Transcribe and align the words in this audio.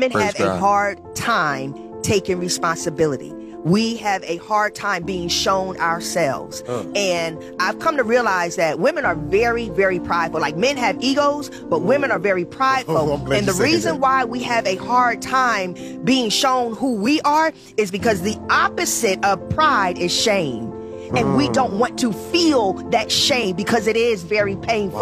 women 0.00 0.20
have 0.20 0.38
a 0.40 0.58
hard 0.58 1.14
time 1.14 1.74
taking 2.02 2.38
responsibility. 2.38 3.32
We 3.64 3.96
have 3.96 4.22
a 4.24 4.36
hard 4.36 4.74
time 4.74 5.04
being 5.04 5.28
shown 5.28 5.78
ourselves. 5.78 6.62
And 6.94 7.42
I've 7.58 7.78
come 7.78 7.96
to 7.96 8.04
realize 8.04 8.56
that 8.56 8.78
women 8.78 9.04
are 9.06 9.16
very, 9.16 9.70
very 9.70 9.98
prideful. 9.98 10.40
Like 10.40 10.56
men 10.56 10.76
have 10.76 11.02
egos, 11.02 11.48
but 11.64 11.80
women 11.80 12.12
are 12.12 12.18
very 12.18 12.44
prideful. 12.44 13.14
and 13.32 13.48
the 13.48 13.54
reason 13.54 13.98
why 13.98 14.24
we 14.24 14.42
have 14.42 14.66
a 14.66 14.76
hard 14.76 15.22
time 15.22 15.74
being 16.04 16.28
shown 16.28 16.76
who 16.76 16.94
we 16.94 17.20
are 17.22 17.52
is 17.78 17.90
because 17.90 18.20
the 18.20 18.38
opposite 18.50 19.24
of 19.24 19.48
pride 19.48 19.98
is 19.98 20.12
shame. 20.14 20.72
And 21.16 21.36
we 21.36 21.48
don't 21.48 21.78
want 21.78 21.98
to 22.00 22.12
feel 22.12 22.74
that 22.90 23.10
shame 23.10 23.56
because 23.56 23.86
it 23.86 23.96
is 23.96 24.24
very 24.24 24.56
painful. 24.56 25.00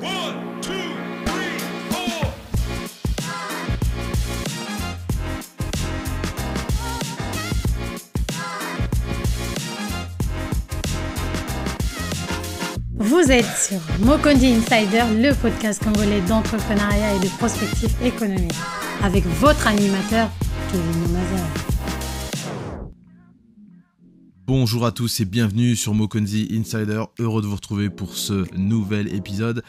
One, 0.00 0.49
Vous 13.10 13.32
êtes 13.32 13.56
sur 13.58 13.80
Mokondi 14.06 14.46
Insider, 14.52 15.02
le 15.20 15.34
podcast 15.34 15.82
congolais 15.82 16.20
d'entrepreneuriat 16.20 17.16
et 17.16 17.18
de 17.18 17.26
prospective 17.38 17.90
économique, 18.04 18.54
avec 19.02 19.26
votre 19.26 19.66
animateur, 19.66 20.30
Kevin 20.70 21.12
Mazer. 21.12 21.44
Bonjour 24.46 24.86
à 24.86 24.92
tous 24.92 25.18
et 25.18 25.24
bienvenue 25.24 25.74
sur 25.74 25.92
Mokonzi 25.92 26.46
Insider. 26.52 27.02
Heureux 27.18 27.42
de 27.42 27.48
vous 27.48 27.56
retrouver 27.56 27.90
pour 27.90 28.14
ce 28.14 28.46
nouvel 28.56 29.12
épisode. 29.12 29.64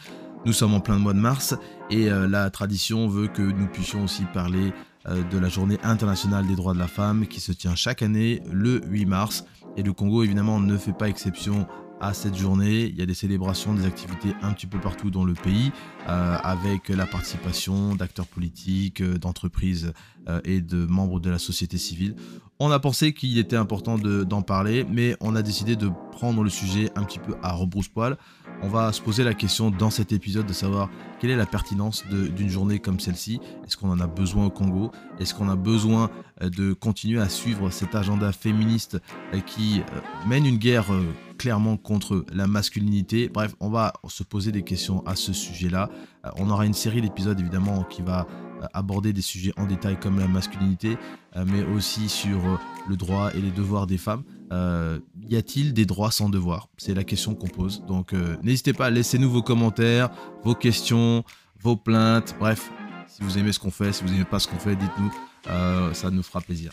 Nous 0.46 0.52
sommes 0.52 0.74
en 0.74 0.80
plein 0.80 0.98
mois 0.98 1.12
de 1.12 1.18
mars 1.18 1.56
et 1.90 2.12
euh, 2.12 2.28
la 2.28 2.48
tradition 2.50 3.08
veut 3.08 3.26
que 3.26 3.42
nous 3.42 3.66
puissions 3.66 4.04
aussi 4.04 4.22
parler 4.32 4.72
euh, 5.08 5.24
de 5.24 5.38
la 5.38 5.48
journée 5.48 5.78
internationale 5.82 6.46
des 6.46 6.54
droits 6.54 6.74
de 6.74 6.78
la 6.78 6.86
femme 6.86 7.26
qui 7.26 7.40
se 7.40 7.50
tient 7.50 7.74
chaque 7.74 8.02
année 8.02 8.40
le 8.52 8.82
8 8.86 9.06
mars. 9.06 9.44
Et 9.76 9.82
le 9.82 9.92
Congo 9.92 10.22
évidemment 10.22 10.60
ne 10.60 10.76
fait 10.76 10.92
pas 10.92 11.08
exception 11.08 11.66
à 12.02 12.12
cette 12.12 12.36
journée. 12.36 12.82
Il 12.86 12.98
y 12.98 13.02
a 13.02 13.06
des 13.06 13.14
célébrations, 13.14 13.72
des 13.72 13.86
activités 13.86 14.34
un 14.42 14.52
petit 14.52 14.66
peu 14.66 14.78
partout 14.78 15.10
dans 15.10 15.24
le 15.24 15.34
pays, 15.34 15.70
euh, 16.08 16.36
avec 16.42 16.88
la 16.88 17.06
participation 17.06 17.94
d'acteurs 17.94 18.26
politiques, 18.26 19.00
euh, 19.00 19.18
d'entreprises 19.18 19.92
euh, 20.28 20.40
et 20.44 20.60
de 20.60 20.84
membres 20.84 21.20
de 21.20 21.30
la 21.30 21.38
société 21.38 21.78
civile. 21.78 22.16
On 22.64 22.70
a 22.70 22.78
pensé 22.78 23.12
qu'il 23.12 23.38
était 23.38 23.56
important 23.56 23.98
de- 23.98 24.22
d'en 24.22 24.40
parler, 24.42 24.86
mais 24.88 25.16
on 25.20 25.34
a 25.34 25.42
décidé 25.42 25.74
de 25.74 25.90
prendre 26.12 26.44
le 26.44 26.48
sujet 26.48 26.90
un 26.94 27.02
petit 27.02 27.18
peu 27.18 27.34
à 27.42 27.52
rebrousse-poil. 27.54 28.16
On 28.62 28.68
va 28.68 28.92
se 28.92 29.00
poser 29.00 29.24
la 29.24 29.34
question 29.34 29.72
dans 29.72 29.90
cet 29.90 30.12
épisode 30.12 30.46
de 30.46 30.52
savoir 30.52 30.88
quelle 31.18 31.30
est 31.30 31.36
la 31.36 31.44
pertinence 31.44 32.04
d'une 32.06 32.48
journée 32.48 32.78
comme 32.78 33.00
celle-ci. 33.00 33.40
Est-ce 33.66 33.76
qu'on 33.76 33.90
en 33.90 33.98
a 33.98 34.06
besoin 34.06 34.46
au 34.46 34.50
Congo? 34.50 34.92
Est-ce 35.18 35.34
qu'on 35.34 35.48
a 35.48 35.56
besoin 35.56 36.08
euh, 36.40 36.50
de 36.50 36.72
continuer 36.72 37.20
à 37.20 37.28
suivre 37.28 37.68
cet 37.70 37.96
agenda 37.96 38.30
féministe 38.30 38.96
euh, 39.34 39.40
qui 39.40 39.80
euh, 39.80 40.28
mène 40.28 40.46
une 40.46 40.58
guerre 40.58 40.86
clairement 41.38 41.76
contre 41.76 42.24
la 42.32 42.46
masculinité? 42.46 43.28
Bref, 43.28 43.56
on 43.58 43.70
va 43.70 43.92
se 44.06 44.22
poser 44.22 44.52
des 44.52 44.62
questions 44.62 45.04
à 45.04 45.16
ce 45.16 45.32
sujet-là. 45.32 45.90
On 46.36 46.48
aura 46.48 46.64
une 46.64 46.74
série 46.74 47.02
d'épisodes 47.02 47.40
évidemment 47.40 47.82
qui 47.82 48.02
va 48.02 48.28
aborder 48.72 49.12
des 49.12 49.22
sujets 49.22 49.52
en 49.56 49.66
détail 49.66 49.98
comme 49.98 50.18
la 50.18 50.28
masculinité, 50.28 50.96
euh, 51.36 51.44
mais 51.46 51.64
aussi 51.64 52.08
sur 52.08 52.38
euh, 52.38 52.56
le 52.88 52.96
droit 52.96 53.30
et 53.34 53.40
les 53.40 53.50
devoirs 53.50 53.86
des 53.86 53.98
femmes. 53.98 54.22
Euh, 54.52 54.98
y 55.28 55.36
a-t-il 55.36 55.72
des 55.72 55.86
droits 55.86 56.10
sans 56.10 56.28
devoirs? 56.28 56.68
C'est 56.76 56.94
la 56.94 57.04
question 57.04 57.34
qu'on 57.34 57.48
pose. 57.48 57.84
Donc 57.86 58.12
euh, 58.12 58.36
n'hésitez 58.42 58.72
pas, 58.72 58.90
laissez-nous 58.90 59.30
vos 59.30 59.42
commentaires, 59.42 60.10
vos 60.44 60.54
questions, 60.54 61.24
vos 61.60 61.76
plaintes. 61.76 62.34
Bref, 62.38 62.70
si 63.08 63.22
vous 63.22 63.38
aimez 63.38 63.52
ce 63.52 63.58
qu'on 63.58 63.70
fait, 63.70 63.92
si 63.92 64.04
vous 64.04 64.10
n'aimez 64.10 64.24
pas 64.24 64.38
ce 64.38 64.48
qu'on 64.48 64.58
fait, 64.58 64.76
dites-nous. 64.76 65.12
Euh, 65.48 65.92
ça 65.94 66.10
nous 66.10 66.22
fera 66.22 66.40
plaisir. 66.40 66.72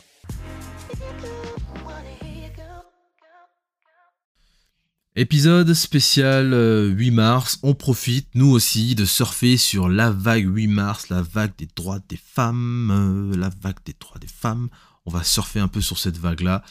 Épisode 5.15 5.73
spécial 5.73 6.53
euh, 6.53 6.87
8 6.87 7.11
mars, 7.11 7.59
on 7.63 7.73
profite 7.73 8.27
nous 8.35 8.51
aussi 8.51 8.93
de 8.93 9.05
surfer 9.05 9.57
sur 9.57 9.89
la 9.89 10.11
vague 10.11 10.45
8 10.45 10.67
mars, 10.67 11.09
la 11.09 11.23
vague 11.23 11.51
des 11.57 11.67
droits 11.75 11.97
des 12.07 12.19
femmes, 12.23 12.91
euh, 12.91 13.35
la 13.35 13.49
vague 13.49 13.79
des 13.85 13.95
droits 13.99 14.19
des 14.19 14.27
femmes. 14.27 14.69
On 15.07 15.11
va 15.11 15.23
surfer 15.23 15.59
un 15.59 15.67
peu 15.67 15.81
sur 15.81 15.97
cette 15.97 16.17
vague-là, 16.17 16.63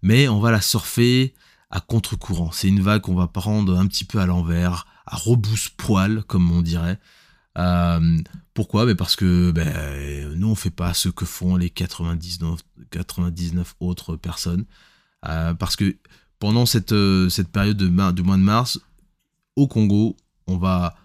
mais 0.00 0.26
on 0.26 0.40
va 0.40 0.50
la 0.50 0.62
surfer 0.62 1.34
à 1.70 1.80
contre-courant. 1.80 2.50
C'est 2.50 2.68
une 2.68 2.80
vague 2.80 3.02
qu'on 3.02 3.14
va 3.14 3.26
prendre 3.26 3.78
un 3.78 3.86
petit 3.86 4.04
peu 4.04 4.20
à 4.20 4.26
l'envers, 4.26 4.86
à 5.06 5.16
rebousse-poil, 5.16 6.24
comme 6.24 6.50
on 6.50 6.62
dirait. 6.62 6.98
Euh, 7.58 8.18
pourquoi? 8.54 8.86
Ben 8.86 8.96
Parce 8.96 9.16
que 9.16 9.50
ben, 9.50 10.34
nous, 10.34 10.48
on 10.48 10.54
fait 10.54 10.70
pas 10.70 10.94
ce 10.94 11.10
que 11.10 11.26
font 11.26 11.56
les 11.56 11.68
99, 11.68 12.58
99 12.90 13.74
autres 13.80 14.16
personnes. 14.16 14.64
Euh, 15.28 15.54
parce 15.54 15.76
que 15.76 15.96
pendant 16.42 16.66
cette, 16.66 16.90
euh, 16.90 17.28
période 17.52 17.76
du 17.76 17.88
mois 17.88 18.10
de 18.10 18.42
mars, 18.42 18.80
au 19.54 19.68
Congo, 19.68 20.16
on 20.48 20.56
va 20.56 20.96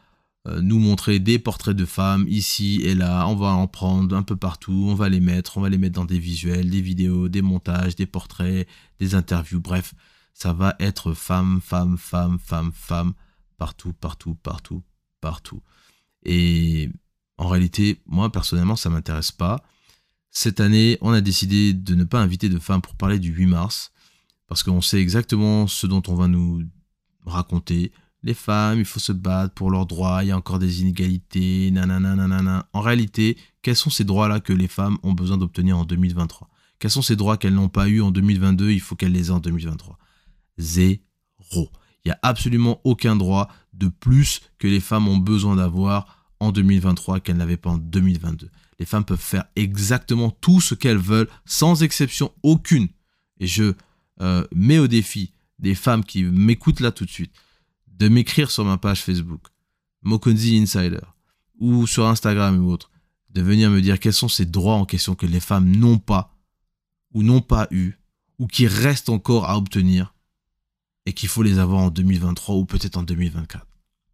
euh, 0.47 0.61
nous 0.61 0.79
montrer 0.79 1.19
des 1.19 1.37
portraits 1.37 1.75
de 1.75 1.85
femmes 1.85 2.25
ici 2.27 2.81
et 2.83 2.95
là. 2.95 3.27
On 3.27 3.35
va 3.35 3.49
en 3.49 3.67
prendre 3.67 4.15
un 4.15 4.23
peu 4.23 4.35
partout. 4.35 4.87
On 4.89 4.95
va 4.95 5.09
les 5.09 5.19
mettre. 5.19 5.59
On 5.59 5.61
va 5.61 5.69
les 5.69 5.77
mettre 5.77 5.93
dans 5.93 6.05
des 6.05 6.17
visuels, 6.17 6.71
des 6.71 6.81
vidéos, 6.81 7.29
des 7.29 7.43
montages, 7.43 7.95
des 7.95 8.07
portraits, 8.07 8.67
des 8.99 9.13
interviews. 9.13 9.59
Bref, 9.59 9.93
ça 10.33 10.53
va 10.53 10.75
être 10.79 11.13
femme, 11.13 11.61
femme, 11.63 11.99
femme, 11.99 12.39
femme, 12.43 12.71
femme, 12.73 13.13
partout, 13.59 13.93
partout, 13.93 14.33
partout, 14.41 14.81
partout. 15.21 15.61
Et 16.25 16.89
en 17.37 17.47
réalité, 17.47 18.01
moi 18.07 18.31
personnellement, 18.31 18.75
ça 18.75 18.89
m'intéresse 18.89 19.31
pas. 19.31 19.63
Cette 20.31 20.61
année, 20.61 20.97
on 21.01 21.11
a 21.11 21.21
décidé 21.21 21.73
de 21.75 21.93
ne 21.93 22.05
pas 22.05 22.19
inviter 22.19 22.49
de 22.49 22.57
femmes 22.57 22.81
pour 22.81 22.95
parler 22.95 23.19
du 23.19 23.29
8 23.29 23.45
mars 23.45 23.91
parce 24.47 24.63
qu'on 24.63 24.81
sait 24.81 25.01
exactement 25.01 25.67
ce 25.67 25.87
dont 25.87 26.01
on 26.07 26.15
va 26.15 26.27
nous 26.27 26.63
raconter. 27.25 27.91
Les 28.23 28.33
femmes, 28.33 28.79
il 28.79 28.85
faut 28.85 28.99
se 28.99 29.11
battre 29.11 29.53
pour 29.53 29.69
leurs 29.69 29.85
droits, 29.85 30.23
il 30.23 30.27
y 30.27 30.31
a 30.31 30.37
encore 30.37 30.59
des 30.59 30.81
inégalités, 30.81 31.69
nanana. 31.71 32.67
En 32.73 32.81
réalité, 32.81 33.37
quels 33.61 33.75
sont 33.75 33.89
ces 33.89 34.03
droits-là 34.03 34.39
que 34.39 34.53
les 34.53 34.67
femmes 34.67 34.97
ont 35.03 35.13
besoin 35.13 35.37
d'obtenir 35.37 35.77
en 35.77 35.85
2023 35.85 36.49
Quels 36.79 36.91
sont 36.91 37.01
ces 37.01 37.15
droits 37.15 37.37
qu'elles 37.37 37.53
n'ont 37.53 37.69
pas 37.69 37.87
eu 37.87 38.01
en 38.01 38.11
2022 38.11 38.71
Il 38.71 38.81
faut 38.81 38.95
qu'elles 38.95 39.11
les 39.11 39.27
aient 39.27 39.31
en 39.31 39.39
2023. 39.39 39.97
Zéro. 40.57 40.99
Il 41.53 42.07
n'y 42.07 42.11
a 42.11 42.19
absolument 42.23 42.81
aucun 42.83 43.15
droit 43.15 43.49
de 43.73 43.87
plus 43.87 44.41
que 44.57 44.67
les 44.67 44.79
femmes 44.79 45.07
ont 45.07 45.17
besoin 45.17 45.55
d'avoir 45.55 46.25
en 46.39 46.51
2023 46.51 47.19
qu'elles 47.19 47.37
n'avaient 47.37 47.57
pas 47.57 47.71
en 47.71 47.77
2022. 47.77 48.49
Les 48.79 48.85
femmes 48.85 49.05
peuvent 49.05 49.19
faire 49.19 49.45
exactement 49.55 50.29
tout 50.29 50.61
ce 50.61 50.75
qu'elles 50.75 50.97
veulent, 50.97 51.29
sans 51.45 51.83
exception 51.83 52.31
aucune. 52.43 52.87
Et 53.39 53.47
je 53.47 53.73
euh, 54.22 54.45
mets 54.53 54.79
au 54.79 54.88
défi 54.88 55.31
des 55.59 55.75
femmes 55.75 56.03
qui 56.03 56.23
m'écoutent 56.23 56.79
là 56.79 56.91
tout 56.91 57.05
de 57.05 57.11
suite 57.11 57.33
de 57.97 58.07
m'écrire 58.09 58.51
sur 58.51 58.63
ma 58.63 58.78
page 58.78 59.01
Facebook, 59.01 59.47
Mokonzi 60.03 60.57
Insider, 60.57 61.01
ou 61.59 61.88
sur 61.88 62.05
Instagram 62.05 62.63
ou 62.63 62.72
autre, 62.72 62.91
de 63.31 63.41
venir 63.41 63.69
me 63.69 63.81
dire 63.81 64.00
quels 64.00 64.13
sont 64.13 64.29
ces 64.29 64.45
droits 64.45 64.75
en 64.75 64.85
question 64.85 65.16
que 65.16 65.25
les 65.25 65.39
femmes 65.39 65.69
n'ont 65.75 65.97
pas, 65.97 66.35
ou 67.13 67.23
n'ont 67.23 67.41
pas 67.41 67.67
eu, 67.72 67.94
ou 68.39 68.47
qui 68.47 68.67
restent 68.67 69.09
encore 69.09 69.50
à 69.50 69.57
obtenir, 69.57 70.13
et 71.06 71.13
qu'il 71.13 71.29
faut 71.29 71.44
les 71.44 71.57
avoir 71.57 71.81
en 71.81 71.89
2023 71.89 72.56
ou 72.56 72.66
peut-être 72.66 72.97
en 72.97 73.03
2024. 73.03 73.66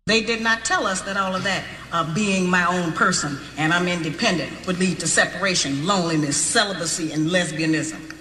They 0.05 0.21
did 0.21 0.41
not 0.41 0.65
tell 0.65 0.85
us 0.85 1.01
that 1.05 1.15
all 1.15 1.33
of 1.33 1.43
that, 1.43 1.63
uh, 1.93 2.03
being 2.13 2.49
my 2.49 2.65
own 2.65 2.91
person 2.91 3.39
and 3.57 3.73
I'm 3.73 3.87
independent, 3.87 4.51
would 4.67 4.77
lead 4.77 4.99
to 4.99 5.07
separation, 5.07 5.85
loneliness, 5.85 6.35
celibacy, 6.35 7.13
and 7.13 7.31
lesbianism. 7.31 8.12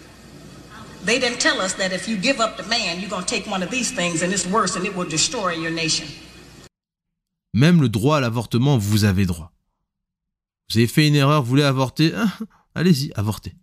They 1.05 1.19
didn't 1.19 1.41
tell 1.41 1.61
us 1.61 1.75
that 1.75 1.93
if 1.93 2.07
you 2.07 2.17
give 2.17 2.41
up 2.41 2.57
the 2.57 2.69
man, 2.69 3.01
you're 3.01 3.11
going 3.11 3.25
to 3.25 3.29
take 3.29 3.51
one 3.51 3.63
of 3.63 3.71
these 3.71 3.91
things 3.93 4.23
and 4.23 4.33
it's 4.33 4.47
worse 4.47 4.77
and 4.77 4.85
it 4.85 4.95
will 4.95 5.09
destroy 5.09 5.57
nation. 5.71 6.07
Même 7.55 7.83
le 7.83 7.89
droit 7.89 8.19
à 8.19 8.21
l'avortement, 8.21 8.79
vous 8.79 9.05
avez 9.05 9.27
droit. 9.27 9.53
Vous 10.71 10.79
avez 10.79 10.87
fait 10.87 11.09
une 11.09 11.17
erreur, 11.17 11.43
vous 11.43 11.49
voulez 11.51 11.65
avorter 11.65 12.13
Ah, 12.15 12.33
Allez-y, 12.75 13.13
avortez. 13.15 13.55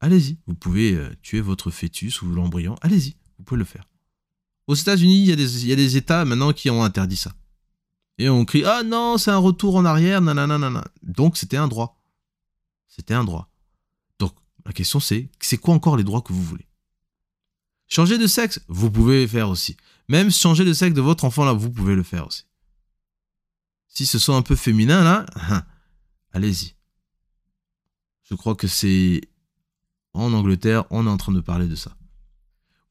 Allez-y, 0.00 0.38
vous 0.46 0.54
pouvez 0.54 0.94
euh, 0.94 1.08
tuer 1.22 1.40
votre 1.40 1.70
fœtus 1.70 2.20
ou 2.20 2.26
l'embryon, 2.26 2.76
allez-y, 2.82 3.16
vous 3.38 3.44
pouvez 3.44 3.58
le 3.58 3.64
faire. 3.64 3.84
Aux 4.66 4.74
États-Unis, 4.74 5.22
il 5.22 5.40
il 5.40 5.66
y 5.68 5.72
a 5.72 5.76
des 5.76 5.96
États 5.96 6.24
maintenant 6.24 6.52
qui 6.52 6.68
ont 6.68 6.82
interdit 6.82 7.16
ça. 7.16 7.32
Et 8.18 8.28
on 8.28 8.44
crie 8.44 8.64
Ah 8.64 8.82
non, 8.82 9.16
c'est 9.18 9.30
un 9.30 9.38
retour 9.38 9.76
en 9.76 9.84
arrière, 9.84 10.20
nanana. 10.20 10.84
Donc 11.02 11.36
c'était 11.36 11.56
un 11.56 11.68
droit. 11.68 11.98
C'était 12.88 13.14
un 13.14 13.24
droit. 13.24 13.48
La 14.66 14.72
question 14.72 15.00
c'est 15.00 15.30
c'est 15.40 15.56
quoi 15.56 15.74
encore 15.74 15.96
les 15.96 16.04
droits 16.04 16.20
que 16.20 16.32
vous 16.32 16.42
voulez? 16.42 16.66
Changer 17.88 18.18
de 18.18 18.26
sexe, 18.26 18.60
vous 18.66 18.90
pouvez 18.90 19.22
le 19.22 19.28
faire 19.28 19.48
aussi. 19.48 19.76
Même 20.08 20.30
changer 20.30 20.64
de 20.64 20.72
sexe 20.72 20.94
de 20.94 21.00
votre 21.00 21.24
enfant 21.24 21.44
là, 21.44 21.52
vous 21.52 21.70
pouvez 21.70 21.94
le 21.94 22.02
faire 22.02 22.26
aussi. 22.26 22.42
Si 23.86 24.06
ce 24.06 24.18
sont 24.18 24.34
un 24.34 24.42
peu 24.42 24.56
féminin 24.56 25.04
là, 25.04 25.24
allez-y. 26.32 26.74
Je 28.28 28.34
crois 28.34 28.56
que 28.56 28.66
c'est 28.66 29.20
en 30.14 30.32
Angleterre, 30.32 30.84
on 30.90 31.06
est 31.06 31.10
en 31.10 31.16
train 31.16 31.32
de 31.32 31.40
parler 31.40 31.68
de 31.68 31.76
ça. 31.76 31.96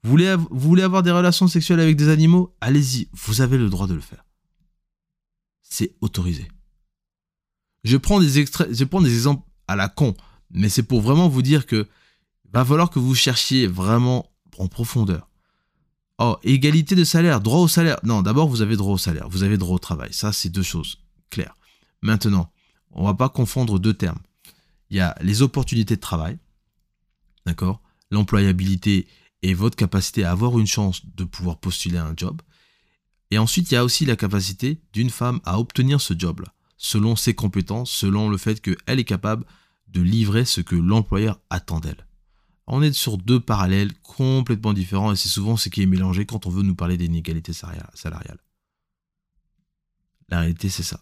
Vous 0.01 0.11
voulez, 0.11 0.83
avoir 0.83 1.03
des 1.03 1.11
relations 1.11 1.47
sexuelles 1.47 1.79
avec 1.79 1.97
des 1.97 2.09
animaux? 2.09 2.55
Allez-y, 2.61 3.09
vous 3.11 3.41
avez 3.41 3.57
le 3.57 3.69
droit 3.69 3.87
de 3.87 3.95
le 3.95 4.01
faire. 4.01 4.23
C'est 5.63 5.95
autorisé. 5.99 6.47
Je 7.83 7.97
prends 7.97 8.19
des 8.19 8.37
exemples 8.37 9.43
à 9.67 9.75
la 9.75 9.89
con, 9.89 10.15
mais 10.55 10.69
c'est 10.69 10.83
pour 10.83 11.01
vraiment 11.01 11.29
vous 11.29 11.41
dire 11.41 11.65
que 11.65 11.87
va 12.53 12.63
falloir 12.63 12.89
que 12.89 12.99
vous 12.99 13.15
cherchiez 13.15 13.67
vraiment 13.67 14.31
en 14.57 14.67
profondeur. 14.67 15.29
Oh, 16.17 16.37
égalité 16.43 16.95
de 16.95 17.03
salaire, 17.03 17.41
droit 17.41 17.59
au 17.59 17.67
salaire. 17.67 17.99
Non, 18.03 18.21
d'abord, 18.21 18.47
vous 18.47 18.61
avez 18.61 18.77
droit 18.77 18.93
au 18.93 18.97
salaire, 18.97 19.27
vous 19.27 19.43
avez 19.43 19.57
droit 19.57 19.75
au 19.75 19.79
travail. 19.79 20.13
Ça, 20.13 20.31
c'est 20.31 20.49
deux 20.49 20.63
choses 20.63 20.99
claires. 21.29 21.57
Maintenant, 22.01 22.51
on 22.91 23.05
va 23.05 23.13
pas 23.13 23.27
confondre 23.27 23.79
deux 23.79 23.93
termes. 23.93 24.19
Il 24.89 24.97
y 24.97 25.01
a 25.01 25.15
les 25.21 25.41
opportunités 25.41 25.97
de 25.97 26.01
travail, 26.01 26.37
d'accord 27.45 27.81
L'employabilité 28.11 29.07
et 29.41 29.53
votre 29.53 29.75
capacité 29.75 30.23
à 30.23 30.31
avoir 30.31 30.57
une 30.57 30.67
chance 30.67 31.01
de 31.05 31.25
pouvoir 31.25 31.57
postuler 31.57 31.97
à 31.97 32.05
un 32.05 32.13
job. 32.15 32.41
Et 33.31 33.37
ensuite, 33.37 33.71
il 33.71 33.73
y 33.73 33.77
a 33.77 33.83
aussi 33.83 34.05
la 34.05 34.15
capacité 34.15 34.79
d'une 34.93 35.09
femme 35.09 35.41
à 35.43 35.59
obtenir 35.59 35.99
ce 35.99 36.13
job-là, 36.17 36.53
selon 36.77 37.17
ses 37.17 37.33
compétences, 37.33 37.91
selon 37.91 38.29
le 38.29 38.37
fait 38.37 38.61
qu'elle 38.61 38.99
est 38.99 39.03
capable 39.03 39.45
de 39.95 40.01
livrer 40.01 40.43
ce 40.43 40.59
que 40.59 40.75
l'employeur 40.75 41.39
attend 41.49 41.79
d'elle. 41.79 42.05
On 42.67 42.81
est 42.81 42.91
sur 42.91 43.17
deux 43.17 43.39
parallèles 43.39 43.93
complètement 44.03 44.73
différents 44.73 45.13
et 45.13 45.15
c'est 45.15 45.29
souvent 45.29 45.55
ce 45.55 45.69
qui 45.69 45.81
est 45.81 45.85
mélangé 45.85 46.25
quand 46.25 46.45
on 46.45 46.49
veut 46.49 46.63
nous 46.63 46.75
parler 46.75 46.97
d'inégalité 46.97 47.53
salariale. 47.53 48.39
La 50.27 50.41
réalité, 50.41 50.67
c'est 50.69 50.83
ça. 50.83 51.01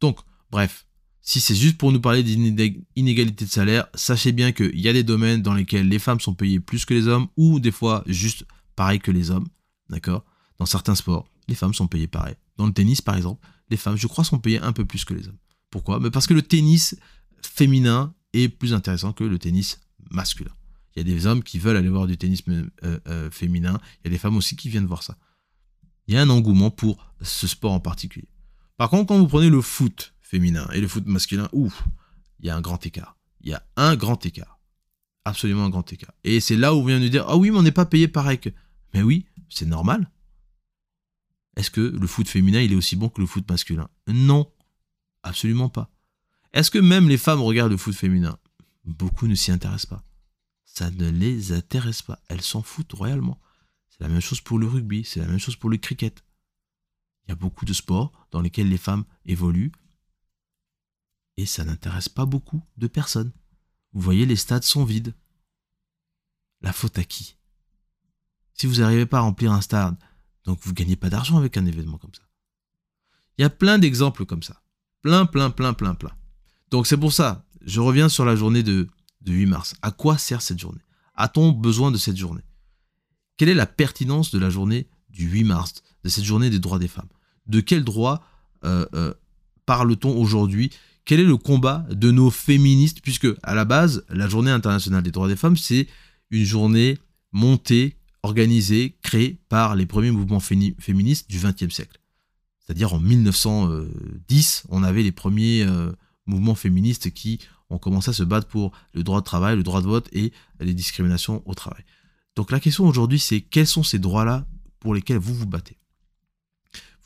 Donc, 0.00 0.20
bref, 0.50 0.86
si 1.22 1.40
c'est 1.40 1.56
juste 1.56 1.76
pour 1.76 1.90
nous 1.90 2.00
parler 2.00 2.22
d'inégalité 2.22 3.44
de 3.44 3.50
salaire, 3.50 3.88
sachez 3.94 4.30
bien 4.30 4.52
qu'il 4.52 4.78
y 4.78 4.88
a 4.88 4.92
des 4.92 5.02
domaines 5.02 5.42
dans 5.42 5.54
lesquels 5.54 5.88
les 5.88 5.98
femmes 5.98 6.20
sont 6.20 6.34
payées 6.34 6.60
plus 6.60 6.84
que 6.84 6.94
les 6.94 7.08
hommes 7.08 7.26
ou 7.36 7.58
des 7.58 7.72
fois 7.72 8.04
juste 8.06 8.44
pareil 8.76 9.00
que 9.00 9.10
les 9.10 9.30
hommes. 9.30 9.48
D'accord? 9.88 10.24
Dans 10.58 10.66
certains 10.66 10.94
sports, 10.94 11.28
les 11.48 11.56
femmes 11.56 11.74
sont 11.74 11.88
payées 11.88 12.06
pareil. 12.06 12.36
Dans 12.58 12.66
le 12.66 12.72
tennis, 12.72 13.00
par 13.00 13.16
exemple, 13.16 13.44
les 13.70 13.76
femmes, 13.76 13.96
je 13.96 14.06
crois, 14.06 14.22
sont 14.22 14.38
payées 14.38 14.60
un 14.60 14.72
peu 14.72 14.84
plus 14.84 15.04
que 15.04 15.14
les 15.14 15.26
hommes. 15.26 15.38
Pourquoi? 15.70 15.98
Parce 16.10 16.26
que 16.26 16.34
le 16.34 16.42
tennis 16.42 16.96
féminin 17.46 18.14
est 18.32 18.48
plus 18.48 18.74
intéressant 18.74 19.12
que 19.12 19.24
le 19.24 19.38
tennis 19.38 19.80
masculin. 20.10 20.52
Il 20.94 21.06
y 21.06 21.10
a 21.10 21.14
des 21.14 21.26
hommes 21.26 21.42
qui 21.42 21.58
veulent 21.58 21.76
aller 21.76 21.88
voir 21.88 22.06
du 22.06 22.16
tennis 22.18 22.42
euh, 22.48 22.68
euh, 23.06 23.30
féminin, 23.30 23.80
il 24.00 24.08
y 24.08 24.08
a 24.08 24.10
des 24.10 24.18
femmes 24.18 24.36
aussi 24.36 24.56
qui 24.56 24.68
viennent 24.68 24.86
voir 24.86 25.02
ça. 25.02 25.16
Il 26.06 26.14
y 26.14 26.18
a 26.18 26.22
un 26.22 26.30
engouement 26.30 26.70
pour 26.70 27.12
ce 27.20 27.46
sport 27.46 27.72
en 27.72 27.80
particulier. 27.80 28.28
Par 28.76 28.90
contre, 28.90 29.06
quand 29.06 29.18
vous 29.18 29.28
prenez 29.28 29.48
le 29.48 29.60
foot 29.60 30.14
féminin 30.20 30.68
et 30.72 30.80
le 30.80 30.88
foot 30.88 31.06
masculin, 31.06 31.48
ouf, 31.52 31.84
il 32.40 32.46
y 32.46 32.50
a 32.50 32.56
un 32.56 32.60
grand 32.60 32.84
écart. 32.84 33.16
Il 33.40 33.50
y 33.50 33.54
a 33.54 33.64
un 33.76 33.96
grand 33.96 34.24
écart. 34.26 34.58
Absolument 35.24 35.64
un 35.64 35.70
grand 35.70 35.90
écart. 35.92 36.12
Et 36.24 36.40
c'est 36.40 36.56
là 36.56 36.74
où 36.74 36.78
on 36.78 36.84
vient 36.84 36.98
nous 36.98 37.08
dire, 37.08 37.24
ah 37.28 37.36
oui, 37.36 37.50
mais 37.50 37.58
on 37.58 37.62
n'est 37.62 37.70
pas 37.70 37.86
payé 37.86 38.08
pareil 38.08 38.38
que... 38.38 38.50
Mais 38.92 39.02
oui, 39.02 39.26
c'est 39.48 39.66
normal. 39.66 40.10
Est-ce 41.56 41.70
que 41.70 41.80
le 41.80 42.06
foot 42.06 42.28
féminin, 42.28 42.60
il 42.60 42.72
est 42.72 42.76
aussi 42.76 42.96
bon 42.96 43.08
que 43.08 43.20
le 43.20 43.26
foot 43.26 43.48
masculin? 43.48 43.88
Non, 44.08 44.50
absolument 45.22 45.68
pas. 45.68 45.91
Est-ce 46.52 46.70
que 46.70 46.78
même 46.78 47.08
les 47.08 47.18
femmes 47.18 47.40
regardent 47.40 47.72
le 47.72 47.78
foot 47.78 47.94
féminin? 47.94 48.38
Beaucoup 48.84 49.26
ne 49.26 49.34
s'y 49.34 49.52
intéressent 49.52 49.86
pas. 49.86 50.04
Ça 50.64 50.90
ne 50.90 51.08
les 51.10 51.52
intéresse 51.52 52.02
pas. 52.02 52.20
Elles 52.28 52.42
s'en 52.42 52.62
foutent 52.62 52.92
royalement. 52.92 53.40
C'est 53.88 54.00
la 54.00 54.08
même 54.08 54.20
chose 54.20 54.40
pour 54.40 54.58
le 54.58 54.66
rugby, 54.66 55.04
c'est 55.04 55.20
la 55.20 55.26
même 55.26 55.38
chose 55.38 55.56
pour 55.56 55.70
le 55.70 55.76
cricket. 55.76 56.24
Il 57.24 57.30
y 57.30 57.32
a 57.32 57.36
beaucoup 57.36 57.64
de 57.64 57.72
sports 57.72 58.12
dans 58.30 58.40
lesquels 58.40 58.68
les 58.68 58.78
femmes 58.78 59.04
évoluent 59.26 59.72
et 61.36 61.46
ça 61.46 61.64
n'intéresse 61.64 62.08
pas 62.08 62.26
beaucoup 62.26 62.62
de 62.76 62.86
personnes. 62.86 63.32
Vous 63.92 64.00
voyez, 64.00 64.26
les 64.26 64.36
stades 64.36 64.64
sont 64.64 64.84
vides. 64.84 65.14
La 66.60 66.72
faute 66.72 66.98
à 66.98 67.04
qui? 67.04 67.36
Si 68.54 68.66
vous 68.66 68.76
n'arrivez 68.76 69.06
pas 69.06 69.18
à 69.18 69.22
remplir 69.22 69.52
un 69.52 69.60
stade, 69.60 69.96
donc 70.44 70.58
vous 70.62 70.70
ne 70.70 70.76
gagnez 70.76 70.96
pas 70.96 71.10
d'argent 71.10 71.38
avec 71.38 71.56
un 71.56 71.66
événement 71.66 71.98
comme 71.98 72.14
ça. 72.14 72.22
Il 73.38 73.42
y 73.42 73.44
a 73.44 73.50
plein 73.50 73.78
d'exemples 73.78 74.26
comme 74.26 74.42
ça. 74.42 74.62
Plein, 75.00 75.26
plein, 75.26 75.50
plein, 75.50 75.72
plein, 75.72 75.94
plein. 75.94 76.12
Donc 76.72 76.86
c'est 76.86 76.96
pour 76.96 77.12
ça, 77.12 77.44
je 77.66 77.80
reviens 77.80 78.08
sur 78.08 78.24
la 78.24 78.34
journée 78.34 78.62
de, 78.62 78.88
8 79.26 79.46
mars. 79.46 79.74
À 79.82 79.90
quoi 79.90 80.16
sert 80.16 80.40
cette 80.40 80.58
journée? 80.58 80.80
A-t-on 81.14 81.52
besoin 81.52 81.90
de 81.90 81.98
cette 81.98 82.16
journée? 82.16 82.40
Quelle 83.36 83.50
est 83.50 83.54
la 83.54 83.66
pertinence 83.66 84.30
de 84.30 84.38
la 84.38 84.48
journée 84.48 84.88
du 85.10 85.28
8 85.28 85.44
mars, 85.44 85.74
de 86.02 86.08
cette 86.08 86.24
journée 86.24 86.48
des 86.48 86.58
droits 86.58 86.78
des 86.78 86.88
femmes? 86.88 87.10
De 87.46 87.60
quel 87.60 87.84
droit 87.84 88.24
euh, 88.64 88.86
euh, 88.94 89.12
parle-t-on 89.66 90.18
aujourd'hui? 90.18 90.70
Quel 91.04 91.20
est 91.20 91.24
le 91.24 91.36
combat 91.36 91.84
de 91.90 92.10
nos 92.10 92.30
féministes? 92.30 93.02
Puisque 93.02 93.28
à 93.42 93.54
la 93.54 93.66
base, 93.66 94.02
la 94.08 94.26
journée 94.26 94.50
internationale 94.50 95.02
des 95.02 95.10
droits 95.10 95.28
des 95.28 95.36
femmes, 95.36 95.58
c'est 95.58 95.88
une 96.30 96.44
journée 96.44 96.98
montée, 97.32 97.98
organisée, 98.22 98.96
créée 99.02 99.38
par 99.50 99.76
les 99.76 99.84
premiers 99.84 100.10
mouvements 100.10 100.40
féministes 100.40 101.28
du 101.28 101.38
XXe 101.38 101.68
siècle. 101.68 102.00
C'est-à-dire 102.60 102.94
en 102.94 102.98
1910, 102.98 104.64
on 104.70 104.82
avait 104.82 105.02
les 105.02 105.12
premiers 105.12 105.64
euh, 105.64 105.92
mouvements 106.26 106.54
féministes 106.54 107.12
qui 107.12 107.40
ont 107.70 107.78
commencé 107.78 108.10
à 108.10 108.12
se 108.12 108.22
battre 108.22 108.46
pour 108.46 108.72
le 108.94 109.02
droit 109.02 109.20
de 109.20 109.24
travail, 109.24 109.56
le 109.56 109.62
droit 109.62 109.80
de 109.80 109.86
vote 109.86 110.08
et 110.12 110.32
les 110.60 110.74
discriminations 110.74 111.42
au 111.46 111.54
travail. 111.54 111.84
Donc 112.36 112.50
la 112.50 112.60
question 112.60 112.86
aujourd'hui, 112.86 113.18
c'est 113.18 113.40
quels 113.40 113.66
sont 113.66 113.82
ces 113.82 113.98
droits-là 113.98 114.46
pour 114.80 114.94
lesquels 114.94 115.18
vous 115.18 115.34
vous 115.34 115.46
battez? 115.46 115.76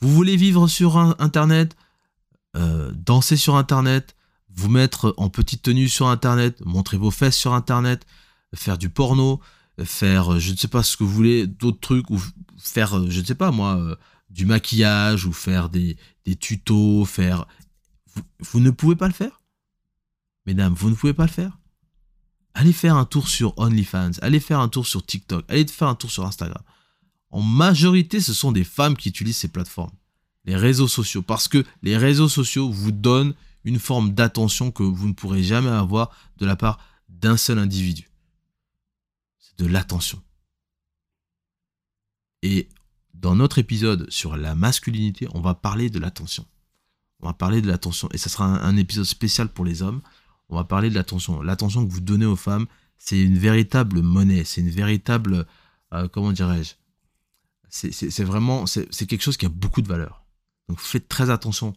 Vous 0.01 0.13
voulez 0.13 0.37
vivre 0.37 0.69
sur 0.69 0.99
Internet, 1.21 1.77
euh, 2.57 2.93
danser 2.95 3.37
sur 3.37 3.57
Internet, 3.57 4.15
vous 4.55 4.69
mettre 4.69 5.15
en 5.17 5.29
petite 5.31 5.63
tenue 5.63 5.89
sur 5.89 6.09
Internet, 6.09 6.65
montrer 6.65 6.97
vos 6.97 7.11
fesses 7.11 7.37
sur 7.37 7.55
Internet, 7.55 8.07
faire 8.55 8.79
du 8.79 8.89
porno, 8.89 9.41
faire 9.83 10.35
euh, 10.35 10.39
je 10.39 10.53
ne 10.53 10.57
sais 10.57 10.69
pas 10.69 10.83
ce 10.83 10.97
que 10.97 11.05
vous 11.05 11.13
voulez, 11.13 11.47
d'autres 11.47 11.81
trucs, 11.81 12.11
ou 12.11 12.21
faire, 12.59 12.99
euh, 12.99 13.07
je 13.09 13.21
ne 13.21 13.25
sais 13.25 13.35
pas 13.35 13.51
moi, 13.51 13.99
du 14.31 14.47
maquillage, 14.47 15.27
ou 15.27 15.33
faire 15.33 15.71
des, 15.71 15.97
des 16.25 16.37
tutos, 16.37 17.05
faire 17.05 17.47
vous, 18.41 18.61
ne 18.61 18.71
pouvez 18.71 18.97
pas 18.97 19.09
le 19.09 19.15
faire? 19.15 19.43
Mesdames, 20.47 20.75
vous 20.75 20.91
ne 20.91 20.95
pouvez 20.95 21.15
pas 21.15 21.25
le 21.25 21.31
faire? 21.31 21.59
Allez 22.55 22.73
faire 22.73 22.97
un 22.97 23.05
tour 23.05 23.29
sur 23.29 23.59
OnlyFans, 23.59 24.13
allez 24.23 24.41
faire 24.41 24.61
un 24.61 24.69
tour 24.69 24.87
sur 24.87 25.05
TikTok, 25.05 25.45
allez 25.49 25.67
faire 25.67 25.89
un 25.89 25.95
tour 25.95 26.11
sur 26.11 26.25
Instagram. 26.25 26.63
En 27.31 27.43
majorité, 27.43 28.21
ce 28.21 28.33
sont 28.33 28.53
des 28.53 28.65
femmes 28.65 28.97
qui 28.97 29.11
utilisent 29.11 29.37
ces 29.37 29.49
plateformes, 29.49 29.93
les 30.45 30.57
réseaux 30.57 30.89
sociaux, 30.89 31.23
parce 31.23 31.49
que 31.49 31.65
les 31.83 31.99
réseaux 31.99 32.29
sociaux 32.29 32.71
vous 32.71 32.93
donnent 32.93 33.35
une 33.65 33.79
forme 33.79 34.15
d'attention 34.15 34.71
que 34.71 34.85
vous 34.85 35.09
ne 35.09 35.13
pourrez 35.13 35.43
jamais 35.43 35.69
avoir 35.69 36.17
de 36.39 36.47
la 36.47 36.57
part 36.57 36.79
d'un 37.09 37.37
seul 37.37 37.59
individu. 37.59 38.09
C'est 39.39 39.59
de 39.59 39.67
l'attention. 39.67 40.23
Et 42.43 42.69
dans 43.13 43.35
notre 43.35 43.59
épisode 43.59 44.09
sur 44.11 44.37
la 44.37 44.55
masculinité, 44.55 45.27
on 45.35 45.41
va 45.41 45.55
parler 45.55 45.91
de 45.91 45.99
l'attention. 45.99 46.47
On 47.21 47.27
va 47.27 47.33
parler 47.33 47.63
de 47.63 47.67
l'attention. 47.67 48.09
Et 48.13 48.19
ça 48.19 48.29
sera 48.29 48.45
un, 48.45 48.77
épisode 48.77 49.05
spécial 49.05 49.49
pour 49.49 49.65
les 49.65 49.83
hommes. 49.83 50.03
On 50.49 50.57
va 50.57 50.65
parler 50.65 50.91
de 50.91 50.95
l'attention. 50.95 51.43
L'attention 51.43 51.87
que 51.87 51.93
vous 51.93 52.01
donnez 52.01 52.27
aux 52.27 52.37
femmes, 52.37 52.67
c'est 52.99 53.21
une 53.21 53.39
véritable 53.39 54.03
monnaie. 54.03 54.45
C'est 54.45 54.61
une 54.61 54.71
véritable. 54.71 55.47
Euh, 55.93 56.09
comment 56.09 56.33
dirais-je? 56.33 56.75
C'est 57.69 58.25
vraiment. 58.25 58.67
C'est 58.67 59.07
quelque 59.07 59.23
chose 59.23 59.37
qui 59.37 59.47
a 59.47 59.51
beaucoup 59.51 59.83
de 59.83 59.89
valeur. 59.89 60.25
Donc 60.69 60.81
faites 60.81 61.09
très 61.09 61.31
attention. 61.31 61.75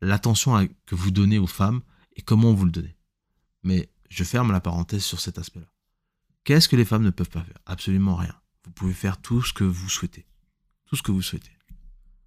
L'attention 0.00 0.68
que 0.86 0.94
vous 0.94 1.10
donnez 1.10 1.38
aux 1.38 1.46
femmes 1.46 1.80
et 2.16 2.22
comment 2.22 2.52
vous 2.52 2.64
le 2.64 2.70
donnez. 2.70 2.96
Mais 3.62 3.88
je 4.08 4.24
ferme 4.24 4.52
la 4.52 4.60
parenthèse 4.60 5.04
sur 5.04 5.20
cet 5.20 5.38
aspect-là. 5.38 5.66
Qu'est-ce 6.44 6.68
que 6.68 6.76
les 6.76 6.84
femmes 6.84 7.02
ne 7.02 7.10
peuvent 7.10 7.28
pas 7.28 7.42
faire? 7.42 7.58
Absolument 7.66 8.16
rien. 8.16 8.34
Vous 8.64 8.70
pouvez 8.70 8.94
faire 8.94 9.20
tout 9.20 9.42
ce 9.42 9.52
que 9.52 9.64
vous 9.64 9.88
souhaitez. 9.88 10.26
Tout 10.86 10.96
ce 10.96 11.02
que 11.02 11.12
vous 11.12 11.22
souhaitez. 11.22 11.57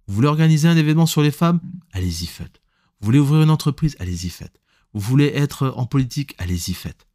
Vous 0.06 0.14
voulez 0.14 0.28
organiser 0.28 0.68
un 0.68 0.76
événement 0.76 1.06
sur 1.06 1.22
les 1.22 1.30
femmes? 1.30 1.60
Allez-y, 1.92 2.26
faites. 2.26 2.60
Vous 3.00 3.06
voulez 3.06 3.18
ouvrir 3.18 3.42
une 3.42 3.50
entreprise? 3.50 3.96
Allez-y, 3.98 4.30
faites. 4.30 4.60
Vous 4.94 5.00
voulez 5.00 5.32
être 5.34 5.72
en 5.76 5.86
politique? 5.86 6.34
Allez-y, 6.38 6.74
faites. 6.74 7.06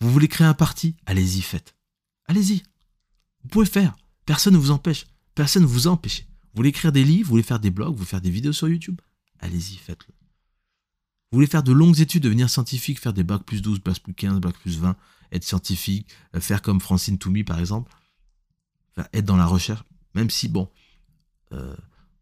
Vous 0.00 0.10
voulez 0.10 0.28
créer 0.28 0.46
un 0.46 0.54
parti? 0.54 0.96
Allez-y, 1.06 1.42
faites. 1.42 1.76
Allez-y. 2.26 2.62
Vous 3.42 3.48
pouvez 3.48 3.66
faire. 3.66 3.96
Personne 4.26 4.54
ne 4.54 4.58
vous 4.58 4.70
empêche. 4.70 5.06
Personne 5.34 5.62
ne 5.62 5.68
vous 5.68 5.86
empêche. 5.86 6.26
Vous 6.54 6.58
voulez 6.58 6.70
écrire 6.70 6.92
des 6.92 7.04
livres, 7.04 7.26
vous 7.26 7.30
voulez 7.30 7.42
faire 7.42 7.60
des 7.60 7.70
blogs, 7.70 7.90
vous 7.90 7.98
voulez 7.98 8.08
faire 8.08 8.20
des 8.20 8.30
vidéos 8.30 8.52
sur 8.52 8.68
YouTube? 8.68 9.00
Allez-y, 9.40 9.76
faites-le. 9.76 10.14
Vous 11.30 11.38
voulez 11.38 11.46
faire 11.46 11.62
de 11.64 11.72
longues 11.72 12.00
études, 12.00 12.22
devenir 12.22 12.48
scientifique, 12.48 13.00
faire 13.00 13.12
des 13.12 13.24
bacs 13.24 13.42
plus 13.42 13.60
12, 13.60 13.80
bacs 13.80 13.98
plus 14.00 14.14
15, 14.14 14.38
bacs 14.38 14.56
plus 14.58 14.78
20, 14.78 14.96
être 15.32 15.44
scientifique, 15.44 16.08
euh, 16.34 16.40
faire 16.40 16.62
comme 16.62 16.80
Francine 16.80 17.18
Toumi 17.18 17.42
par 17.42 17.58
exemple, 17.58 17.92
être 19.12 19.24
dans 19.24 19.36
la 19.36 19.46
recherche, 19.46 19.82
même 20.14 20.30
si, 20.30 20.48
bon, 20.48 20.70
euh, 21.54 21.74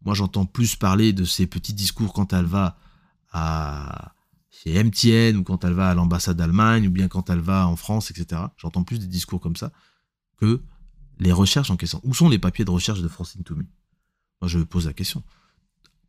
moi, 0.05 0.13
j'entends 0.13 0.45
plus 0.45 0.75
parler 0.75 1.13
de 1.13 1.23
ces 1.23 1.47
petits 1.47 1.73
discours 1.73 2.13
quand 2.13 2.33
elle 2.33 2.45
va 2.45 2.77
à 3.31 4.13
chez 4.49 4.81
MTN 4.83 5.37
ou 5.37 5.43
quand 5.43 5.63
elle 5.65 5.73
va 5.73 5.89
à 5.89 5.93
l'ambassade 5.93 6.37
d'Allemagne 6.37 6.87
ou 6.87 6.91
bien 6.91 7.07
quand 7.07 7.29
elle 7.29 7.39
va 7.39 7.67
en 7.67 7.75
France, 7.75 8.11
etc. 8.11 8.41
J'entends 8.57 8.83
plus 8.83 8.99
des 8.99 9.07
discours 9.07 9.39
comme 9.39 9.55
ça 9.55 9.71
que 10.37 10.61
les 11.19 11.31
recherches 11.31 11.71
en 11.71 11.77
question. 11.77 12.01
Où 12.03 12.13
sont 12.13 12.29
les 12.29 12.39
papiers 12.39 12.65
de 12.65 12.71
recherche 12.71 13.01
de 13.01 13.07
Francine 13.07 13.43
Toumi 13.43 13.67
Moi, 14.41 14.47
je 14.47 14.59
pose 14.59 14.85
la 14.85 14.93
question. 14.93 15.23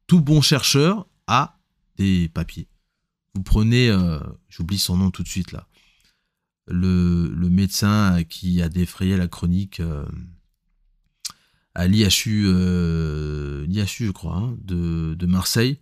Tout 0.06 0.20
bon 0.20 0.42
chercheur 0.42 1.06
a 1.26 1.58
des 1.96 2.28
papiers. 2.28 2.68
Vous 3.34 3.42
prenez, 3.42 3.88
euh, 3.88 4.20
j'oublie 4.48 4.78
son 4.78 4.96
nom 4.96 5.10
tout 5.10 5.22
de 5.22 5.28
suite 5.28 5.52
là, 5.52 5.66
le, 6.66 7.28
médecin 7.48 8.24
qui 8.24 8.62
a 8.62 8.68
défrayé 8.68 9.16
la 9.16 9.28
chronique. 9.28 9.80
Euh, 9.80 10.06
à 11.74 11.88
l'IHU, 11.88 12.44
euh, 12.46 13.66
je 13.68 14.10
crois, 14.10 14.36
hein, 14.36 14.56
de, 14.62 15.26
Marseille, 15.26 15.80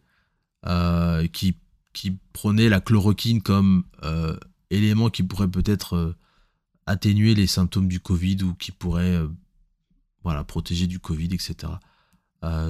euh, 0.66 1.26
qui 1.28 1.56
qui 1.92 2.12
prônait 2.32 2.70
la 2.70 2.80
chloroquine 2.80 3.42
comme 3.42 3.84
euh, 4.02 4.34
élément 4.70 5.10
qui 5.10 5.22
pourrait 5.22 5.50
peut-être 5.50 5.94
euh, 5.94 6.16
atténuer 6.86 7.34
les 7.34 7.46
symptômes 7.46 7.88
du 7.88 8.00
Covid 8.00 8.38
ou 8.44 8.54
qui 8.54 8.72
pourrait 8.72 9.20
voilà, 10.24 10.42
protéger 10.42 10.86
du 10.86 11.00
Covid, 11.00 11.28
etc. 11.34 11.74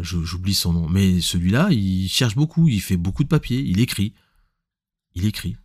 J'oublie 0.01 0.55
son 0.55 0.73
nom. 0.73 0.89
Mais 0.89 1.21
celui-là, 1.21 1.69
il 1.71 2.09
cherche 2.09 2.35
beaucoup, 2.35 2.67
il 2.67 2.83
fait 2.83 2.97
beaucoup 2.97 3.23
de 3.23 3.29
papiers, 3.29 3.61
il 3.61 3.79
écrit. 3.79 4.13
Il 5.15 5.25
écrit. 5.25 5.57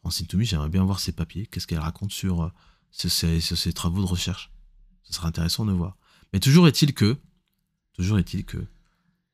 Francine 0.00 0.28
Toumi, 0.28 0.44
j'aimerais 0.44 0.68
bien 0.68 0.84
voir 0.84 1.00
ses 1.00 1.12
papiers. 1.12 1.46
Qu'est-ce 1.46 1.66
qu'elle 1.66 1.80
raconte 1.80 2.12
sur, 2.12 2.52
ses, 2.92 3.40
ses 3.40 3.72
travaux 3.72 4.00
de 4.00 4.06
recherche? 4.06 4.52
Ce 5.02 5.12
serait 5.12 5.26
intéressant 5.26 5.64
de 5.66 5.72
voir. 5.72 5.96
Mais 6.34 6.40
toujours 6.40 6.66
est-il 6.66 6.94
que, 6.94 7.16
toujours 7.92 8.18
est-il 8.18 8.44
que, 8.44 8.66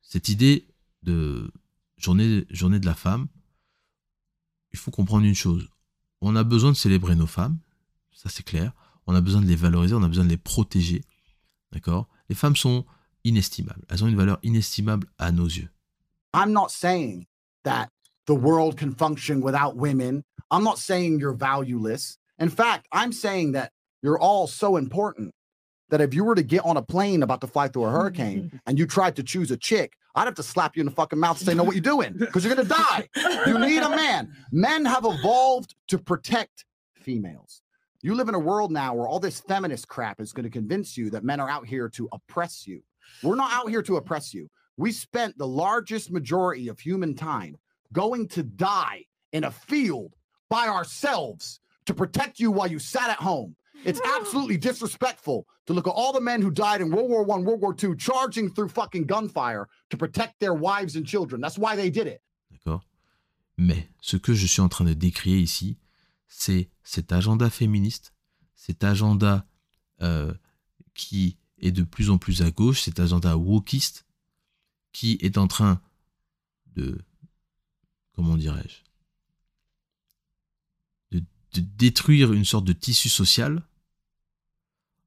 cette 0.03 0.29
idée 0.29 0.67
de 1.01 1.51
journée, 1.97 2.45
journée 2.51 2.79
de 2.79 2.85
la 2.85 2.93
femme, 2.93 3.27
il 4.71 4.77
faut 4.77 4.91
comprendre 4.91 5.25
une 5.25 5.33
chose. 5.33 5.67
On 6.21 6.35
a 6.35 6.43
besoin 6.43 6.69
de 6.69 6.77
célébrer 6.77 7.15
nos 7.15 7.25
femmes, 7.25 7.57
ça 8.13 8.29
c'est 8.29 8.43
clair. 8.43 8.71
On 9.07 9.15
a 9.15 9.21
besoin 9.21 9.41
de 9.41 9.47
les 9.47 9.55
valoriser, 9.55 9.95
on 9.95 10.03
a 10.03 10.07
besoin 10.07 10.25
de 10.25 10.29
les 10.29 10.37
protéger. 10.37 11.01
D'accord? 11.71 12.07
Les 12.29 12.35
femmes 12.35 12.55
sont 12.55 12.85
inestimables. 13.23 13.83
Elles 13.89 14.03
ont 14.03 14.07
une 14.07 14.15
valeur 14.15 14.37
inestimable 14.43 15.07
à 15.17 15.31
nos 15.31 15.47
yeux. 15.47 15.71
I'm 16.35 16.51
not 16.51 16.69
saying 16.69 17.25
that 17.63 17.87
the 18.27 18.35
world 18.35 18.77
can 18.77 18.91
function 18.91 19.41
without 19.41 19.75
women. 19.75 20.21
I'm 20.51 20.63
not 20.63 20.77
saying 20.77 21.19
you're 21.19 21.35
valueless. 21.35 22.19
In 22.39 22.49
fact, 22.49 22.85
I'm 22.93 23.11
saying 23.11 23.53
that 23.53 23.71
you're 24.03 24.21
all 24.21 24.45
so 24.45 24.77
important 24.77 25.33
that 25.91 26.01
if 26.01 26.13
you 26.13 26.23
were 26.23 26.35
to 26.35 26.43
get 26.43 26.65
on 26.65 26.77
a 26.77 26.81
plane 26.81 27.21
about 27.21 27.41
to 27.41 27.47
fly 27.47 27.67
through 27.67 27.85
a 27.85 27.91
hurricane 27.91 28.59
and 28.65 28.79
you 28.79 28.87
tried 28.87 29.15
to 29.17 29.23
choose 29.23 29.51
a 29.51 29.57
chick, 29.57 29.93
I'd 30.15 30.25
have 30.25 30.35
to 30.35 30.43
slap 30.43 30.75
you 30.75 30.81
in 30.81 30.87
the 30.87 30.91
fucking 30.91 31.19
mouth 31.19 31.37
and 31.37 31.45
say, 31.45 31.53
know 31.53 31.63
what 31.63 31.75
you're 31.75 31.81
doing, 31.81 32.13
because 32.17 32.43
you're 32.43 32.55
gonna 32.55 32.67
die. 32.67 33.07
You 33.45 33.59
need 33.59 33.83
a 33.83 33.89
man. 33.89 34.33
Men 34.51 34.85
have 34.85 35.05
evolved 35.05 35.75
to 35.89 35.97
protect 35.97 36.65
females. 36.95 37.61
You 38.01 38.15
live 38.15 38.29
in 38.29 38.35
a 38.35 38.39
world 38.39 38.71
now 38.71 38.95
where 38.95 39.07
all 39.07 39.19
this 39.19 39.41
feminist 39.41 39.87
crap 39.87 40.19
is 40.19 40.33
going 40.33 40.45
to 40.45 40.49
convince 40.49 40.97
you 40.97 41.11
that 41.11 41.23
men 41.23 41.39
are 41.39 41.49
out 41.49 41.67
here 41.67 41.87
to 41.89 42.09
oppress 42.11 42.65
you. 42.67 42.81
We're 43.21 43.35
not 43.35 43.53
out 43.53 43.69
here 43.69 43.83
to 43.83 43.97
oppress 43.97 44.33
you. 44.33 44.49
We 44.75 44.91
spent 44.91 45.37
the 45.37 45.47
largest 45.47 46.11
majority 46.11 46.67
of 46.67 46.79
human 46.79 47.13
time 47.13 47.57
going 47.93 48.27
to 48.29 48.41
die 48.41 49.05
in 49.33 49.43
a 49.43 49.51
field 49.51 50.15
by 50.49 50.67
ourselves 50.67 51.59
to 51.85 51.93
protect 51.93 52.39
you 52.39 52.51
while 52.51 52.67
you 52.67 52.79
sat 52.79 53.09
at 53.09 53.17
home. 53.17 53.55
It's 53.83 54.01
absolutely 54.17 54.57
disrespectful 54.57 55.47
to 55.65 55.73
look 55.73 55.87
at 55.87 55.91
all 55.91 56.13
the 56.13 56.21
men 56.21 56.41
who 56.41 56.51
died 56.51 56.81
in 56.81 56.91
World 56.91 57.09
War 57.09 57.23
One, 57.23 57.43
World 57.43 57.61
War 57.61 57.73
Two, 57.73 57.95
charging 57.95 58.49
through 58.49 58.69
fucking 58.69 59.05
gunfire 59.05 59.67
to 59.89 59.97
protect 59.97 60.39
their 60.39 60.53
wives 60.53 60.95
and 60.95 61.05
children. 61.05 61.41
That's 61.41 61.57
why 61.57 61.75
they 61.75 61.89
did 61.89 62.07
it. 62.07 62.21
D'accord 62.51 62.81
Mais 63.57 63.89
ce 64.01 64.17
que 64.17 64.33
je 64.33 64.45
suis 64.45 64.61
en 64.61 64.69
train 64.69 64.85
de 64.85 64.93
décrire 64.93 65.37
ici, 65.37 65.77
c'est 66.27 66.69
cet 66.83 67.11
agenda 67.11 67.49
féministe, 67.49 68.13
cet 68.55 68.83
agenda 68.83 69.45
euh, 70.01 70.33
qui 70.93 71.37
est 71.59 71.71
de 71.71 71.83
plus 71.83 72.09
en 72.09 72.17
plus 72.17 72.41
à 72.41 72.51
gauche, 72.51 72.81
cet 72.81 72.99
agenda 72.99 73.37
wokiste, 73.37 74.05
qui 74.93 75.17
est 75.21 75.37
en 75.37 75.47
train 75.47 75.81
de, 76.75 76.97
comment 78.15 78.37
dirais-je, 78.37 78.77
de, 81.11 81.23
de 81.53 81.61
détruire 81.77 82.31
une 82.33 82.45
sorte 82.45 82.65
de 82.65 82.73
tissu 82.73 83.09
social 83.09 83.63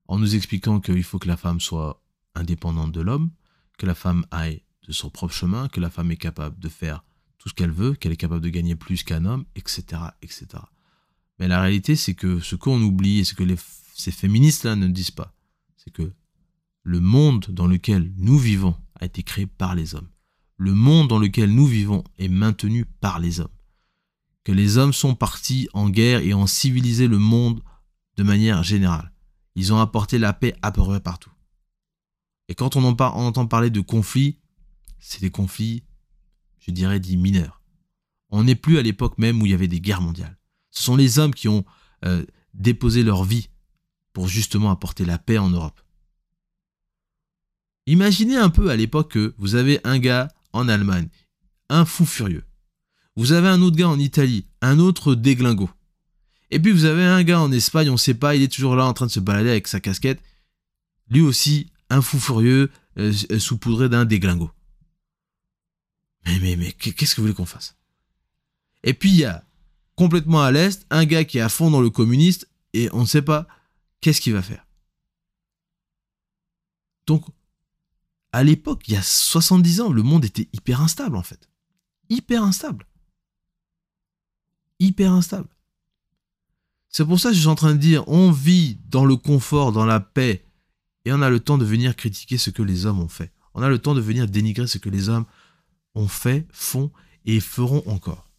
en 0.06 0.18
nous 0.18 0.34
expliquant 0.34 0.80
qu'il 0.80 1.02
faut 1.02 1.18
que 1.18 1.28
la 1.28 1.36
femme 1.36 1.60
soit 1.60 2.02
indépendante 2.34 2.92
de 2.92 3.00
l'homme, 3.00 3.30
que 3.78 3.86
la 3.86 3.94
femme 3.94 4.26
aille 4.30 4.62
de 4.86 4.92
son 4.92 5.10
propre 5.10 5.34
chemin, 5.34 5.68
que 5.68 5.80
la 5.80 5.90
femme 5.90 6.10
est 6.10 6.16
capable 6.16 6.58
de 6.58 6.68
faire 6.68 7.04
tout 7.38 7.48
ce 7.48 7.54
qu'elle 7.54 7.70
veut, 7.70 7.94
qu'elle 7.94 8.12
est 8.12 8.16
capable 8.16 8.42
de 8.42 8.48
gagner 8.48 8.76
plus 8.76 9.02
qu'un 9.02 9.24
homme, 9.24 9.44
etc., 9.56 10.02
etc. 10.22 10.46
Mais 11.38 11.48
la 11.48 11.60
réalité, 11.60 11.96
c'est 11.96 12.14
que 12.14 12.40
ce 12.40 12.56
qu'on 12.56 12.80
oublie 12.80 13.18
et 13.18 13.24
ce 13.24 13.34
que 13.34 13.44
ces 13.94 14.12
féministes-là 14.12 14.76
ne 14.76 14.88
disent 14.88 15.10
pas, 15.10 15.34
c'est 15.76 15.92
que 15.92 16.12
le 16.82 17.00
monde 17.00 17.46
dans 17.50 17.66
lequel 17.66 18.12
nous 18.16 18.38
vivons 18.38 18.76
a 19.00 19.06
été 19.06 19.22
créé 19.22 19.46
par 19.46 19.74
les 19.74 19.94
hommes. 19.94 20.08
Le 20.56 20.72
monde 20.72 21.08
dans 21.08 21.18
lequel 21.18 21.52
nous 21.52 21.66
vivons 21.66 22.04
est 22.18 22.28
maintenu 22.28 22.84
par 22.84 23.18
les 23.18 23.40
hommes. 23.40 23.48
Que 24.44 24.52
les 24.52 24.76
hommes 24.76 24.92
sont 24.92 25.14
partis 25.14 25.68
en 25.72 25.88
guerre 25.88 26.20
et 26.20 26.34
ont 26.34 26.46
civilisé 26.46 27.08
le 27.08 27.18
monde 27.18 27.62
de 28.16 28.22
manière 28.22 28.62
générale. 28.62 29.13
Ils 29.54 29.72
ont 29.72 29.78
apporté 29.78 30.18
la 30.18 30.32
paix 30.32 30.54
à 30.62 30.72
peu 30.72 30.82
près 30.82 31.00
partout. 31.00 31.30
Et 32.48 32.54
quand 32.54 32.76
on, 32.76 32.84
en 32.84 32.96
entend 33.00 33.46
parler 33.46 33.70
de 33.70 33.80
conflits, 33.80 34.38
c'est 34.98 35.20
des 35.20 35.30
conflits, 35.30 35.84
je 36.58 36.70
dirais, 36.70 37.00
dits 37.00 37.16
mineurs. 37.16 37.62
On 38.30 38.44
n'est 38.44 38.54
plus 38.54 38.78
à 38.78 38.82
l'époque 38.82 39.18
même 39.18 39.40
où 39.40 39.46
il 39.46 39.52
y 39.52 39.54
avait 39.54 39.68
des 39.68 39.80
guerres 39.80 40.02
mondiales. 40.02 40.38
Ce 40.70 40.82
sont 40.82 40.96
les 40.96 41.18
hommes 41.18 41.34
qui 41.34 41.48
ont 41.48 41.64
euh, 42.04 42.24
déposé 42.52 43.02
leur 43.02 43.24
vie 43.24 43.48
pour 44.12 44.28
justement 44.28 44.70
apporter 44.70 45.04
la 45.04 45.18
paix 45.18 45.38
en 45.38 45.50
Europe. 45.50 45.80
Imaginez 47.86 48.36
un 48.36 48.50
peu 48.50 48.70
à 48.70 48.76
l'époque 48.76 49.12
que 49.12 49.34
vous 49.38 49.54
avez 49.54 49.80
un 49.84 49.98
gars 49.98 50.28
en 50.52 50.68
Allemagne, 50.68 51.08
un 51.68 51.84
fou 51.84 52.06
furieux. 52.06 52.44
Vous 53.16 53.32
avez 53.32 53.48
un 53.48 53.60
autre 53.62 53.76
gars 53.76 53.88
en 53.88 53.98
Italie, 53.98 54.46
un 54.62 54.78
autre 54.78 55.14
déglingo. 55.14 55.70
Et 56.54 56.60
puis 56.60 56.70
vous 56.70 56.84
avez 56.84 57.02
un 57.02 57.24
gars 57.24 57.40
en 57.40 57.50
Espagne, 57.50 57.90
on 57.90 57.96
sait 57.96 58.14
pas, 58.14 58.36
il 58.36 58.42
est 58.42 58.52
toujours 58.52 58.76
là 58.76 58.86
en 58.86 58.92
train 58.92 59.06
de 59.06 59.10
se 59.10 59.18
balader 59.18 59.50
avec 59.50 59.66
sa 59.66 59.80
casquette. 59.80 60.22
Lui 61.10 61.20
aussi, 61.20 61.72
un 61.90 62.00
fou 62.00 62.20
furieux, 62.20 62.70
euh, 62.96 63.12
euh, 63.32 63.40
saupoudré 63.40 63.88
d'un 63.88 64.04
déglingo. 64.04 64.52
Mais, 66.24 66.38
mais, 66.38 66.54
mais, 66.54 66.70
qu'est-ce 66.70 67.16
que 67.16 67.20
vous 67.20 67.26
voulez 67.26 67.34
qu'on 67.34 67.44
fasse? 67.44 67.74
Et 68.84 68.94
puis 68.94 69.10
il 69.10 69.16
y 69.16 69.24
a, 69.24 69.44
complètement 69.96 70.44
à 70.44 70.52
l'est, 70.52 70.86
un 70.90 71.04
gars 71.06 71.24
qui 71.24 71.38
est 71.38 71.40
à 71.40 71.48
fond 71.48 71.72
dans 71.72 71.80
le 71.80 71.90
communiste 71.90 72.48
et 72.72 72.88
on 72.92 73.00
ne 73.00 73.06
sait 73.06 73.22
pas 73.22 73.48
qu'est-ce 74.00 74.20
qu'il 74.20 74.34
va 74.34 74.42
faire? 74.42 74.64
Donc, 77.08 77.24
à 78.30 78.44
l'époque, 78.44 78.84
il 78.86 78.94
y 78.94 78.96
a 78.96 79.02
70 79.02 79.80
ans, 79.80 79.92
le 79.92 80.04
monde 80.04 80.24
était 80.24 80.48
hyper 80.52 80.80
instable 80.82 81.16
en 81.16 81.24
fait. 81.24 81.48
Hyper 82.10 82.44
instable. 82.44 82.86
Hyper 84.78 85.10
instable. 85.10 85.48
C'est 86.96 87.04
pour 87.04 87.18
ça 87.18 87.30
que 87.30 87.34
je 87.34 87.40
suis 87.40 87.48
en 87.48 87.56
train 87.56 87.74
de 87.74 87.80
dire, 87.80 88.06
on 88.06 88.30
vit 88.30 88.78
dans 88.88 89.04
le 89.04 89.16
confort, 89.16 89.72
dans 89.72 89.84
la 89.84 89.98
paix, 89.98 90.46
et 91.04 91.12
on 91.12 91.22
a 91.22 91.28
le 91.28 91.40
temps 91.40 91.58
de 91.58 91.64
venir 91.64 91.96
critiquer 91.96 92.38
ce 92.38 92.50
que 92.50 92.62
les 92.62 92.86
hommes 92.86 93.00
ont 93.00 93.08
fait. 93.08 93.32
On 93.52 93.62
a 93.62 93.68
le 93.68 93.80
temps 93.80 93.96
de 93.96 94.00
venir 94.00 94.28
dénigrer 94.28 94.68
ce 94.68 94.78
que 94.78 94.90
les 94.90 95.08
hommes 95.08 95.24
ont 95.96 96.06
fait, 96.06 96.46
font 96.52 96.92
et 97.24 97.40
feront 97.40 97.82
encore. 97.86 98.30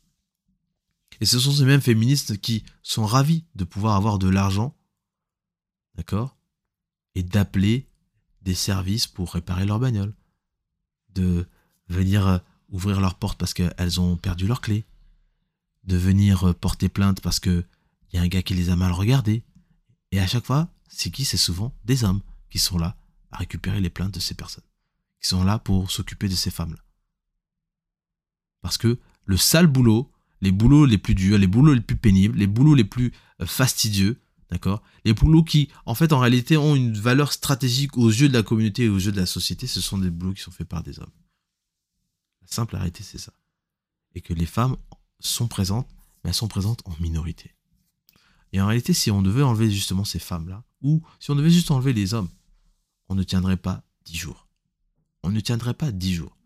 Et 1.20 1.26
ce 1.26 1.38
sont 1.38 1.52
ces 1.52 1.66
mêmes 1.66 1.82
féministes 1.82 2.40
qui 2.40 2.64
sont 2.82 3.06
ravis 3.06 3.44
de 3.56 3.66
pouvoir 3.66 3.98
avoir 3.98 4.20
de 4.20 4.30
l'argent, 4.30 4.74
d'accord 5.96 6.38
Et 7.14 7.24
d'appeler 7.24 7.90
des 8.42 8.56
services 8.56 9.06
pour 9.06 9.34
réparer 9.34 9.66
leur 9.66 9.82
bagnole. 9.82 10.14
De 11.10 11.46
venir 11.90 12.26
euh, 12.26 12.38
ouvrir 12.70 13.02
leurs 13.02 13.16
portes 13.16 13.38
parce 13.38 13.54
qu'elles 13.54 14.00
ont 14.00 14.16
perdu 14.16 14.48
leurs 14.48 14.62
clés. 14.62 14.86
De 15.84 15.98
venir 15.98 16.48
euh, 16.48 16.54
porter 16.54 16.88
plainte 16.88 17.20
parce 17.20 17.42
que 17.42 17.66
il 18.16 18.20
y 18.20 18.22
a 18.22 18.24
un 18.24 18.30
gars 18.30 18.44
qui 18.44 18.54
les 18.54 18.70
a 18.70 18.78
mal 18.78 18.94
regardés. 18.94 19.44
Et 20.14 20.22
à 20.22 20.28
chaque 20.28 20.46
fois, 20.46 20.70
c'est 20.88 21.12
qui? 21.12 21.26
C'est 21.26 21.36
souvent 21.36 21.76
des 21.84 22.06
hommes 22.06 22.22
qui 22.50 22.60
sont 22.60 22.78
là 22.78 22.96
à 23.32 23.38
récupérer 23.40 23.82
les 23.82 23.90
plaintes 23.90 24.14
de 24.14 24.22
ces 24.22 24.36
personnes. 24.36 24.64
Qui 25.22 25.28
sont 25.28 25.44
là 25.44 25.60
pour 25.60 25.92
s'occuper 25.92 26.30
de 26.30 26.36
ces 26.36 26.50
femmes-là. 26.50 26.80
Parce 28.62 28.78
que 28.78 29.00
le 29.26 29.36
sale 29.36 29.68
boulot, 29.68 30.10
les 30.40 30.54
boulots 30.54 30.86
les 30.86 30.98
plus 30.98 31.14
durs, 31.14 31.38
les 31.38 31.48
boulots 31.48 31.74
les 31.74 31.82
plus 31.82 31.98
pénibles, 31.98 32.38
les 32.38 32.48
boulots 32.48 32.74
les 32.74 32.86
plus 32.86 33.12
euh, 33.42 33.46
fastidieux, 33.46 34.22
d'accord? 34.50 34.82
Les 35.04 35.14
boulots 35.14 35.44
qui, 35.44 35.70
en 35.86 35.94
fait, 35.94 36.14
en 36.14 36.20
réalité, 36.20 36.56
ont 36.56 36.74
une 36.74 36.98
valeur 36.98 37.34
stratégique 37.34 37.98
aux 37.98 38.08
yeux 38.08 38.30
de 38.30 38.34
la 38.34 38.44
communauté 38.44 38.86
et 38.86 38.90
aux 38.90 38.98
yeux 38.98 39.12
de 39.12 39.20
la 39.20 39.26
société, 39.26 39.68
ce 39.68 39.82
sont 39.82 39.98
des 39.98 40.10
boulots 40.10 40.34
qui 40.34 40.42
sont 40.42 40.52
faits 40.52 40.70
par 40.70 40.84
des 40.84 41.00
hommes. 41.00 41.12
La 42.44 42.48
simple 42.48 42.78
réalité, 42.78 43.04
c'est 43.04 43.18
ça. 43.18 43.34
Et 44.14 44.22
que 44.22 44.34
les 44.34 44.46
femmes 44.46 44.78
sont 45.20 45.50
présentes, 45.50 45.90
mais 46.24 46.30
elles 46.30 46.34
sont 46.34 46.48
présentes 46.48 46.82
en 46.86 46.96
minorité. 47.02 47.52
Et 48.56 48.62
en 48.62 48.68
réalité, 48.68 48.94
si 48.94 49.12
on 49.12 49.22
devait 49.22 49.42
enlever 49.42 49.70
justement 49.70 50.06
ces 50.06 50.18
femmes-là, 50.18 50.64
ou 50.82 51.04
si 51.20 51.30
on 51.30 51.36
devait 51.36 51.50
juste 51.50 51.72
enlever 51.72 51.92
les 51.92 52.14
hommes, 52.14 52.30
on 53.10 53.16
ne 53.16 53.24
tiendrait 53.24 53.58
pas 53.58 53.84
dix 54.06 54.16
jours. 54.16 54.48
On 55.24 55.30
ne 55.30 55.42
tiendrait 55.42 55.74
pas 55.74 55.92
dix 55.92 56.14
jours. 56.14 56.38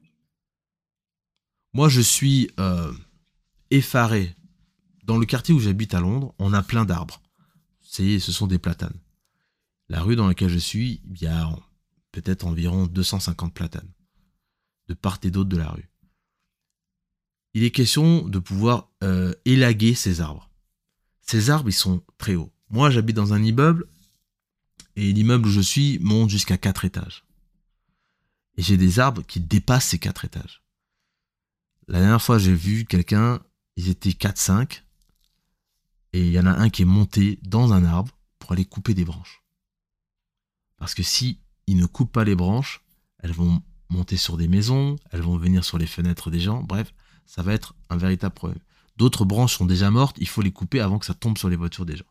Moi, 1.72 1.88
je 1.88 2.02
suis 2.02 2.50
euh, 2.60 2.92
effaré. 3.70 4.36
Dans 5.04 5.20
le 5.20 5.28
quartier 5.28 5.54
où 5.54 5.60
j'habite 5.60 5.94
à 5.94 6.00
Londres, 6.00 6.34
on 6.40 6.52
a 6.52 6.64
plein 6.64 6.84
d'arbres. 6.84 7.22
Ce 7.80 8.18
sont 8.20 8.48
des 8.48 8.58
platanes. 8.58 9.00
La 9.88 10.02
rue 10.02 10.16
dans 10.16 10.28
laquelle 10.28 10.50
je 10.50 10.58
suis, 10.58 11.04
il 11.12 11.22
y 11.22 11.28
a 11.28 11.48
peut-être 12.12 12.48
environ 12.48 12.88
250 12.88 13.54
platanes. 13.54 13.92
De 14.88 14.96
part 14.96 15.20
et 15.22 15.30
d'autre 15.30 15.50
de 15.52 15.58
la 15.58 15.70
rue. 15.70 15.88
Il 17.54 17.64
est 17.64 17.70
question 17.70 18.28
de 18.28 18.40
pouvoir 18.40 18.90
euh, 19.04 19.32
élaguer 19.46 19.94
ces 19.94 20.22
arbres. 20.22 20.49
Ces 21.30 21.52
arbres, 21.52 21.70
ils 21.70 21.74
sont 21.74 22.04
très 22.18 22.34
hauts. 22.34 22.52
Moi, 22.72 22.90
j'habite 22.90 23.16
dans 23.16 23.34
un 23.34 23.44
immeuble 23.44 23.86
et 24.96 25.14
l'immeuble 25.14 25.48
où 25.48 25.52
je 25.52 25.62
suis 25.62 26.00
monte 26.00 26.32
jusqu'à 26.32 26.58
4 26.58 26.86
étages. 26.86 27.24
Et 28.58 28.64
j'ai 28.64 28.78
des 28.78 28.98
arbres 28.98 29.22
qui 29.22 29.40
dépassent 29.40 29.90
ces 29.90 30.00
4 30.00 30.26
étages. 30.26 30.64
La 31.88 32.00
dernière 32.00 32.20
fois, 32.20 32.40
j'ai 32.40 32.56
vu 32.56 32.84
quelqu'un, 32.84 33.44
ils 33.76 33.90
étaient 33.90 34.10
4-5, 34.10 34.82
et 36.14 36.26
il 36.26 36.32
y 36.32 36.40
en 36.40 36.48
a 36.48 36.52
un 36.52 36.72
qui 36.72 36.82
est 36.82 36.86
monté 36.86 37.38
dans 37.44 37.74
un 37.74 37.86
arbre 37.86 38.18
pour 38.40 38.54
aller 38.54 38.66
couper 38.66 38.96
des 38.96 39.06
branches. 39.06 39.44
Parce 40.78 40.96
que 40.96 41.04
si 41.04 41.42
ne 41.68 41.86
coupent 41.86 42.12
pas 42.12 42.24
les 42.24 42.34
branches, 42.34 42.82
elles 43.20 43.34
vont 43.34 43.62
monter 43.90 44.18
sur 44.18 44.36
des 44.36 44.48
maisons, 44.48 44.96
elles 45.12 45.22
vont 45.22 45.38
venir 45.38 45.64
sur 45.64 45.78
les 45.78 45.86
fenêtres 45.86 46.32
des 46.32 46.40
gens, 46.40 46.64
bref, 46.64 46.92
ça 47.28 47.44
va 47.44 47.54
être 47.54 47.76
un 47.92 47.98
véritable 47.98 48.34
problème. 48.34 48.64
D'autres 49.00 49.24
branches 49.24 49.58
sont 49.58 49.66
déjà 49.66 49.90
mortes, 49.90 50.18
il 50.20 50.28
faut 50.28 50.42
les 50.42 50.52
couper 50.52 50.82
avant 50.82 51.00
que 51.00 51.06
ça 51.06 51.14
tombe 51.14 51.38
sur 51.38 51.48
les 51.50 51.56
voitures 51.56 51.86
des 51.86 51.96
gens. 51.96 52.06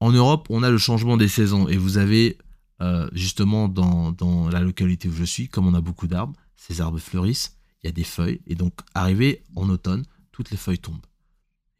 En 0.00 0.10
Europe, 0.10 0.48
on 0.50 0.64
a 0.64 0.70
le 0.70 0.78
changement 0.78 1.16
des 1.16 1.28
saisons 1.28 1.68
et 1.68 1.76
vous 1.76 1.96
avez 1.96 2.38
euh, 2.80 3.08
justement 3.12 3.68
dans, 3.68 4.10
dans 4.10 4.48
la 4.48 4.58
localité 4.60 5.08
où 5.08 5.12
je 5.12 5.22
suis, 5.22 5.48
comme 5.48 5.68
on 5.68 5.74
a 5.74 5.80
beaucoup 5.80 6.08
d'arbres, 6.08 6.34
ces 6.56 6.80
arbres 6.80 6.98
fleurissent, 6.98 7.56
il 7.82 7.86
y 7.86 7.88
a 7.88 7.92
des 7.92 8.02
feuilles 8.02 8.40
et 8.48 8.56
donc 8.56 8.74
arrivé 8.94 9.44
en 9.54 9.68
automne, 9.68 10.04
toutes 10.32 10.50
les 10.50 10.56
feuilles 10.56 10.80
tombent. 10.80 11.06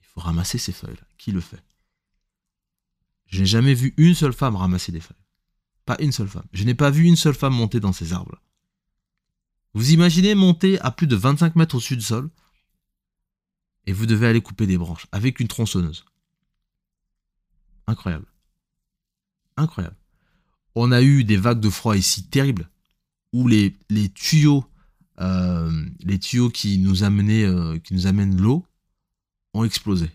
Il 0.00 0.06
faut 0.06 0.20
ramasser 0.20 0.58
ces 0.58 0.73
feuilles-là. 0.73 1.06
Qui 1.18 1.32
le 1.32 1.40
fait? 1.40 1.64
Je 3.26 3.40
n'ai 3.40 3.47
jamais 3.47 3.75
vu 3.75 3.92
une 3.97 4.14
seule 4.14 4.32
femme 4.32 4.54
ramasser 4.54 4.92
des 4.92 5.00
feuilles. 5.00 5.16
Pas 5.85 5.97
une 5.99 6.12
seule 6.12 6.28
femme. 6.28 6.47
Je 6.52 6.62
n'ai 6.62 6.75
pas 6.76 6.90
vu 6.90 7.02
une 7.04 7.16
seule 7.16 7.35
femme 7.35 7.54
monter 7.54 7.80
dans 7.80 7.92
ces 7.92 8.12
arbres-là. 8.12 8.40
Vous 9.75 9.90
imaginez 9.90 10.37
monter 10.37 10.78
à 10.80 10.92
plus 10.92 11.08
de 11.08 11.16
25 11.16 11.56
mètres 11.56 11.75
au-dessus 11.75 11.97
du 11.97 12.04
sol 12.04 12.30
et 13.88 13.92
vous 13.92 14.04
devez 14.04 14.26
aller 14.26 14.42
couper 14.42 14.66
des 14.66 14.76
branches 14.76 15.07
avec 15.12 15.40
une 15.40 15.49
tronçonneuse. 15.49 16.04
Incroyable. 17.87 18.26
Incroyable. 19.57 19.97
On 20.75 20.92
a 20.92 21.00
eu 21.00 21.25
des 21.25 21.38
vagues 21.38 21.61
de 21.61 21.71
froid 21.71 21.97
ici 21.97 22.28
terribles 22.28 22.68
où 23.33 23.49
les, 23.49 23.75
les 23.88 24.11
tuyaux, 24.11 24.66
euh, 25.21 25.87
les 26.00 26.18
tuyaux 26.18 26.50
qui 26.50 26.76
nous 26.76 27.02
amenaient, 27.02 27.47
euh, 27.47 27.78
qui 27.78 27.95
nous 27.95 28.07
amènent 28.07 28.38
l'eau, 28.38 28.66
ont 29.54 29.64
explosé 29.64 30.11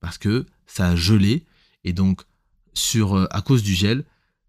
parce 0.00 0.18
que 0.18 0.44
ça 0.66 0.88
a 0.88 0.96
gelé 0.96 1.46
et 1.84 1.92
donc 1.92 2.22
sur 2.72 3.14
euh, 3.14 3.28
à 3.30 3.42
cause 3.42 3.62
du 3.62 3.74
gel, 3.74 4.04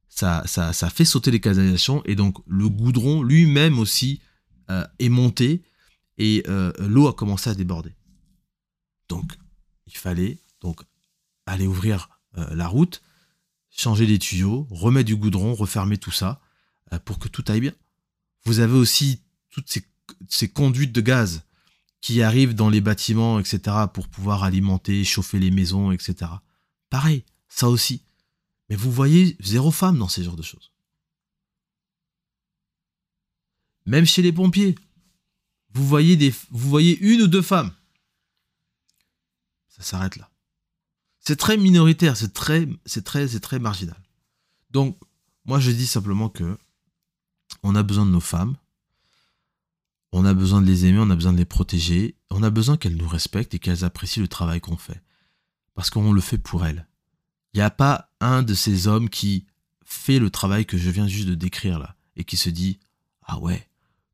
ça, 0.09 0.41
ça, 0.47 0.73
ça 0.73 0.89
fait 0.89 1.05
sauter 1.05 1.29
les 1.29 1.39
canalisations 1.39 2.01
et 2.05 2.15
donc 2.15 2.37
le 2.47 2.67
goudron 2.67 3.21
lui-même 3.21 3.77
aussi 3.77 4.21
est 4.97 5.09
monté 5.09 5.61
et 6.17 6.43
l'eau 6.79 7.07
a 7.07 7.13
commencé 7.13 7.51
à 7.51 7.53
déborder. 7.53 7.93
Donc 9.09 9.37
il 9.87 9.97
fallait 9.97 10.39
donc 10.61 10.81
aller 11.45 11.67
ouvrir 11.67 12.09
la 12.33 12.67
route, 12.67 13.01
changer 13.69 14.05
les 14.05 14.19
tuyaux, 14.19 14.67
remettre 14.69 15.07
du 15.07 15.15
goudron, 15.15 15.53
refermer 15.53 15.97
tout 15.97 16.11
ça 16.11 16.41
pour 17.05 17.19
que 17.19 17.27
tout 17.27 17.43
aille 17.47 17.61
bien. 17.61 17.73
Vous 18.45 18.59
avez 18.59 18.73
aussi 18.73 19.21
toutes 19.49 19.69
ces, 19.69 19.85
ces, 20.27 20.49
conduites 20.49 20.91
de 20.91 21.01
gaz 21.01 21.43
qui 22.01 22.21
arrivent 22.21 22.53
dans 22.53 22.69
les 22.69 22.81
bâtiments, 22.81 23.39
etc., 23.39 23.59
pour 23.93 24.07
pouvoir 24.07 24.43
alimenter, 24.43 25.03
chauffer 25.03 25.39
les 25.39 25.49
maisons, 25.49 25.91
etc. 25.91 26.31
Pareil, 26.89 27.23
ça 27.47 27.69
aussi. 27.69 28.03
Mais 28.69 28.75
vous 28.75 28.91
voyez 28.91 29.37
zéro 29.39 29.71
femme 29.71 29.97
dans 29.97 30.07
ces 30.07 30.23
genres 30.23 30.35
de 30.35 30.43
choses. 30.43 30.71
Même 33.85 34.05
chez 34.05 34.21
les 34.21 34.31
pompiers, 34.31 34.75
vous 35.73 35.87
voyez, 35.87 36.15
des, 36.15 36.31
vous 36.51 36.69
voyez 36.69 36.97
une 36.99 37.23
ou 37.23 37.27
deux 37.27 37.41
femmes. 37.41 37.71
Ça 39.77 39.83
s'arrête 39.83 40.15
là. 40.15 40.29
C'est 41.19 41.37
très 41.37 41.57
minoritaire, 41.57 42.15
c'est 42.15 42.33
très, 42.33 42.67
c'est 42.85 43.03
très, 43.03 43.27
c'est 43.27 43.39
très 43.39 43.59
marginal. 43.59 43.99
Donc, 44.69 44.97
moi, 45.45 45.59
je 45.59 45.71
dis 45.71 45.87
simplement 45.87 46.29
que 46.29 46.57
on 47.63 47.75
a 47.75 47.83
besoin 47.83 48.05
de 48.05 48.11
nos 48.11 48.19
femmes, 48.19 48.55
on 50.11 50.23
a 50.23 50.33
besoin 50.33 50.61
de 50.61 50.67
les 50.67 50.85
aimer, 50.85 50.99
on 50.99 51.09
a 51.09 51.15
besoin 51.15 51.33
de 51.33 51.37
les 51.37 51.45
protéger, 51.45 52.15
on 52.29 52.43
a 52.43 52.49
besoin 52.49 52.77
qu'elles 52.77 52.95
nous 52.95 53.07
respectent 53.07 53.53
et 53.53 53.59
qu'elles 53.59 53.83
apprécient 53.83 54.21
le 54.21 54.27
travail 54.27 54.61
qu'on 54.61 54.77
fait. 54.77 55.01
Parce 55.73 55.89
qu'on 55.89 56.13
le 56.13 56.21
fait 56.21 56.37
pour 56.37 56.65
elles. 56.65 56.87
Il 57.53 57.57
n'y 57.57 57.63
a 57.63 57.69
pas 57.69 58.11
un 58.21 58.43
de 58.43 58.53
ces 58.53 58.87
hommes 58.87 59.09
qui 59.09 59.45
fait 59.83 60.19
le 60.19 60.29
travail 60.29 60.65
que 60.65 60.77
je 60.77 60.89
viens 60.89 61.07
juste 61.07 61.27
de 61.27 61.35
décrire 61.35 61.79
là 61.79 61.95
et 62.15 62.23
qui 62.23 62.37
se 62.37 62.49
dit 62.49 62.79
Ah 63.23 63.39
ouais, 63.39 63.67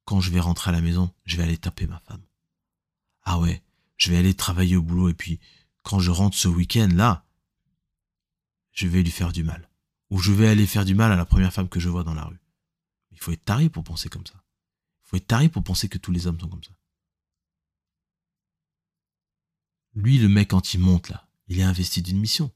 quand 0.06 0.22
je 0.22 0.32
vais 0.32 0.40
rentrer 0.40 0.70
à 0.70 0.74
la 0.74 0.82
maison, 0.82 1.12
je 1.26 1.38
vais 1.38 1.44
aller 1.44 1.58
taper 1.58 1.88
ma 1.88 2.00
femme. 2.00 2.22
Ah 3.24 3.40
ouais, 3.40 3.62
je 4.02 4.10
vais 4.10 4.18
aller 4.18 4.34
travailler 4.34 4.76
au 4.76 4.82
boulot 4.82 5.10
et 5.10 5.14
puis 5.14 5.40
quand 5.84 6.00
je 6.00 6.10
rentre 6.10 6.36
ce 6.36 6.48
week-end 6.48 6.90
là, 6.92 7.24
je 8.72 8.88
vais 8.88 9.04
lui 9.04 9.12
faire 9.12 9.32
du 9.32 9.44
mal. 9.44 9.70
Ou 10.10 10.18
je 10.18 10.32
vais 10.32 10.48
aller 10.48 10.66
faire 10.66 10.86
du 10.86 10.96
mal 10.96 11.12
à 11.12 11.16
la 11.16 11.26
première 11.26 11.54
femme 11.54 11.70
que 11.70 11.80
je 11.80 11.88
vois 11.88 12.04
dans 12.04 12.16
la 12.16 12.24
rue. 12.24 12.42
Il 13.12 13.20
faut 13.20 13.32
être 13.32 13.46
taré 13.46 13.70
pour 13.70 13.84
penser 13.84 14.10
comme 14.10 14.26
ça. 14.26 14.44
Il 15.04 15.10
faut 15.10 15.18
être 15.18 15.28
taré 15.28 15.50
pour 15.50 15.64
penser 15.64 15.88
que 15.88 16.00
tous 16.00 16.12
les 16.12 16.26
hommes 16.26 16.40
sont 16.40 16.50
comme 16.50 16.64
ça. 16.64 16.76
Lui, 19.94 20.18
le 20.18 20.30
mec, 20.30 20.50
quand 20.50 20.74
il 20.74 20.80
monte 20.80 21.10
là, 21.10 21.30
il 21.48 21.60
est 21.60 21.64
investi 21.64 22.02
d'une 22.02 22.20
mission. 22.20 22.52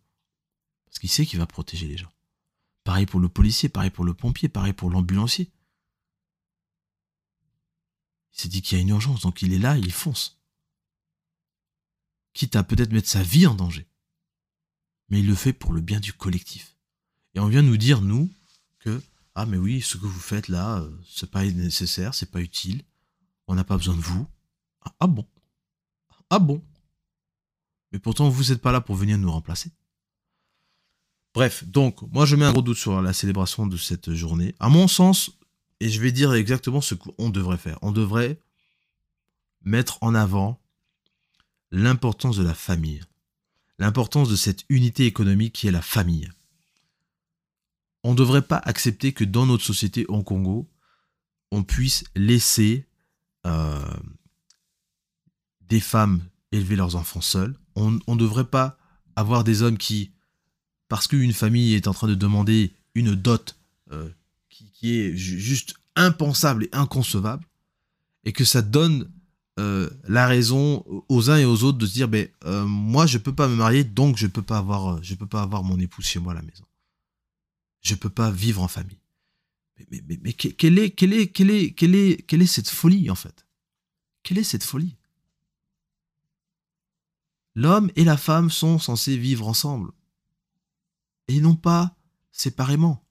Parce 0.86 0.98
qu'il 0.98 1.10
sait 1.12 1.28
qu'il 1.28 1.38
va 1.38 1.46
protéger 1.46 1.86
les 1.88 1.98
gens. 1.98 2.12
Pareil 2.84 3.06
pour 3.06 3.20
le 3.20 3.30
policier, 3.30 3.70
pareil 3.70 3.92
pour 3.92 4.04
le 4.04 4.16
pompier, 4.16 4.50
pareil 4.50 4.74
pour 4.74 4.90
l'ambulancier. 4.90 5.52
Il 8.34 8.42
s'est 8.42 8.50
dit 8.50 8.64
qu'il 8.64 8.78
y 8.78 8.80
a 8.80 8.82
une 8.82 8.90
urgence, 8.90 9.22
donc 9.22 9.44
il 9.44 9.54
est 9.54 9.60
là, 9.60 9.78
il 9.78 9.92
fonce. 9.92 10.35
Quitte 12.36 12.56
à 12.56 12.64
peut-être 12.64 12.94
mettre 12.94 13.10
sa 13.10 13.24
vie 13.24 13.48
en 13.48 13.56
danger. 13.56 13.88
Mais 15.10 15.22
il 15.22 15.26
le 15.26 15.34
fait 15.34 15.54
pour 15.54 15.74
le 15.74 15.82
bien 15.82 16.00
du 16.00 16.14
collectif. 16.14 16.76
Et 17.34 17.40
on 17.40 17.48
vient 17.48 17.64
nous 17.64 17.78
dire, 17.78 18.02
nous, 18.02 18.32
que 18.78 19.02
ah 19.36 19.46
mais 19.46 19.58
oui, 19.58 19.82
ce 19.82 19.98
que 19.98 20.06
vous 20.06 20.20
faites 20.20 20.48
là, 20.48 20.80
euh, 20.80 20.90
c'est 21.06 21.30
pas 21.30 21.44
nécessaire, 21.44 22.14
c'est 22.14 22.32
pas 22.32 22.42
utile, 22.42 22.84
on 23.48 23.56
n'a 23.56 23.66
pas 23.66 23.76
besoin 23.76 23.96
de 23.96 24.02
vous. 24.02 24.26
Ah, 24.82 24.96
ah 25.02 25.08
bon? 25.08 25.28
Ah 26.30 26.40
bon? 26.40 26.64
Mais 27.92 28.00
pourtant 28.00 28.30
vous 28.30 28.46
n'êtes 28.46 28.62
pas 28.62 28.72
là 28.72 28.80
pour 28.80 28.96
venir 28.96 29.18
nous 29.18 29.32
remplacer. 29.32 29.72
Bref, 31.34 31.66
donc 31.66 32.02
moi 32.14 32.26
je 32.26 32.38
mets 32.38 32.46
un 32.46 32.54
gros 32.54 32.62
doute 32.62 32.78
sur 32.78 33.02
la 33.02 33.12
célébration 33.12 33.68
de 33.68 33.76
cette 33.76 34.14
journée. 34.14 34.56
À 34.60 34.70
mon 34.70 34.88
sens, 34.88 35.32
et 35.82 35.90
je 35.90 36.00
vais 36.00 36.14
dire 36.14 36.34
exactement 36.34 36.80
ce 36.80 36.96
qu'on 36.96 37.30
devrait 37.30 37.58
faire. 37.58 37.78
On 37.82 37.92
devrait 37.92 38.40
mettre 39.64 39.98
en 40.02 40.16
avant 40.16 40.62
l'importance 41.72 42.38
de 42.38 42.44
la 42.44 42.54
famille, 42.54 43.02
l'importance 43.80 44.30
de 44.30 44.36
cette 44.36 44.66
unité 44.70 45.06
économique 45.06 45.54
qui 45.54 45.68
est 45.68 45.72
la 45.72 45.82
famille 45.82 46.30
on 48.06 48.12
ne 48.12 48.16
devrait 48.18 48.44
pas 48.44 48.62
accepter 48.64 49.14
que 49.14 49.24
dans 49.24 49.48
notre 49.48 49.64
société 49.64 50.06
au 50.06 50.22
Congo, 50.22 50.70
on 51.52 51.64
puisse 51.64 52.04
laisser 52.16 52.86
euh, 53.48 53.84
des 55.62 55.80
femmes 55.80 56.22
élever 56.52 56.76
leurs 56.76 56.96
enfants 56.96 57.22
seuls. 57.22 57.58
On 57.76 57.90
ne 57.90 58.16
devrait 58.16 58.46
pas 58.46 58.78
avoir 59.16 59.44
des 59.44 59.64
hommes 59.64 59.80
qui, 59.80 60.12
parce 60.88 61.08
qu'une 61.08 61.34
famille 61.34 61.74
est 61.74 61.88
en 61.88 61.96
train 61.96 62.08
de 62.08 62.14
demander 62.14 62.76
une 62.94 63.16
dot 63.16 63.58
euh, 63.92 64.08
qui, 64.50 65.00
est 65.00 65.18
juste 65.18 65.74
impensable 65.96 66.66
et 66.66 66.70
inconcevable, 66.74 67.44
et 68.24 68.34
que 68.34 68.46
ça 68.46 68.62
donne 68.62 69.12
euh, 69.60 69.90
la 70.08 70.28
raison 70.28 70.84
aux 71.10 71.30
uns 71.30 71.38
et 71.38 71.46
aux 71.46 71.64
autres 71.64 71.78
de 71.78 71.86
se 71.86 71.94
dire, 71.94 72.08
ben, 72.08 72.28
moi 72.66 73.06
je 73.06 73.18
peux 73.18 73.34
pas 73.34 73.48
me 73.48 73.56
marier, 73.56 73.84
donc 73.84 74.18
je 74.18 74.28
peux 74.28 74.42
pas 74.42 74.58
avoir, 74.58 75.02
je 75.04 75.16
peux 75.16 75.28
pas 75.28 75.42
avoir 75.42 75.64
mon 75.64 75.80
épouse 75.80 76.06
chez 76.06 76.20
moi 76.20 76.34
à 76.34 76.36
la 76.36 76.42
maison 76.42 76.66
je 77.86 77.96
peux 77.96 78.10
pas 78.10 78.32
vivre 78.32 78.62
en 78.64 78.68
famille. 78.68 79.00
Mais, 79.78 80.02
mais, 80.08 80.20
mais, 80.22 80.34
quelle, 80.34 80.80
est, 80.80 80.92
quelle, 80.92 81.14
est, 81.14 81.28
quelle, 81.28 81.52
est, 81.52 81.74
quelle, 81.74 81.96
est, 81.96 82.26
quelle 82.26 82.42
est 82.42 82.48
cette 82.48 82.70
folie, 82.70 83.10
en 83.12 83.16
fait? 83.16 83.46
Quelle 84.24 84.40
est 84.40 84.44
cette 84.44 84.64
folie? 84.64 84.98
L'homme 87.54 87.92
et 87.96 88.04
la 88.04 88.18
femme 88.18 88.50
sont 88.50 88.80
censés 88.80 89.18
vivre 89.18 89.48
ensemble, 89.48 89.92
et 91.28 91.40
non 91.40 91.56
pas 91.56 91.96
séparément. 92.32 93.06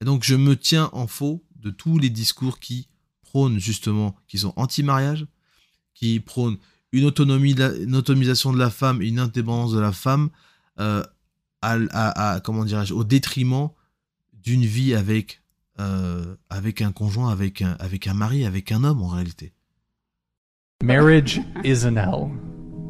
Et 0.00 0.04
donc 0.04 0.24
je 0.24 0.34
me 0.34 0.56
tiens 0.56 0.88
en 0.92 1.06
faux 1.06 1.44
de 1.56 1.70
tous 1.70 1.98
les 1.98 2.08
discours 2.08 2.58
qui 2.58 2.88
prônent 3.20 3.58
justement, 3.58 4.16
qui 4.28 4.38
sont 4.38 4.54
anti-mariage, 4.56 5.26
qui 6.00 6.18
prônent 6.18 6.56
une 6.92 7.04
autonomie, 7.04 7.52
une 7.52 7.94
autonomisation 7.94 8.52
de 8.52 8.58
la 8.58 8.70
femme, 8.70 9.02
une 9.02 9.18
indépendance 9.18 9.72
de 9.72 9.78
la 9.78 9.92
femme, 9.92 10.30
euh, 10.80 11.02
à, 11.62 12.40
comment 12.42 12.64
dirais-je, 12.64 12.94
au 12.94 13.04
détriment 13.04 13.68
d'une 14.32 14.64
vie 14.64 14.94
avec, 14.94 15.42
euh, 15.78 16.34
avec 16.48 16.80
un 16.80 16.90
conjoint, 16.90 17.30
avec 17.30 17.60
un, 17.60 17.76
avec 17.78 18.06
un 18.06 18.14
mari, 18.14 18.46
avec 18.46 18.72
un 18.72 18.82
homme 18.82 19.02
en 19.02 19.08
réalité. 19.08 19.52
Marriage 20.82 21.42
is 21.62 21.84
an 21.84 21.98
L. 21.98 22.30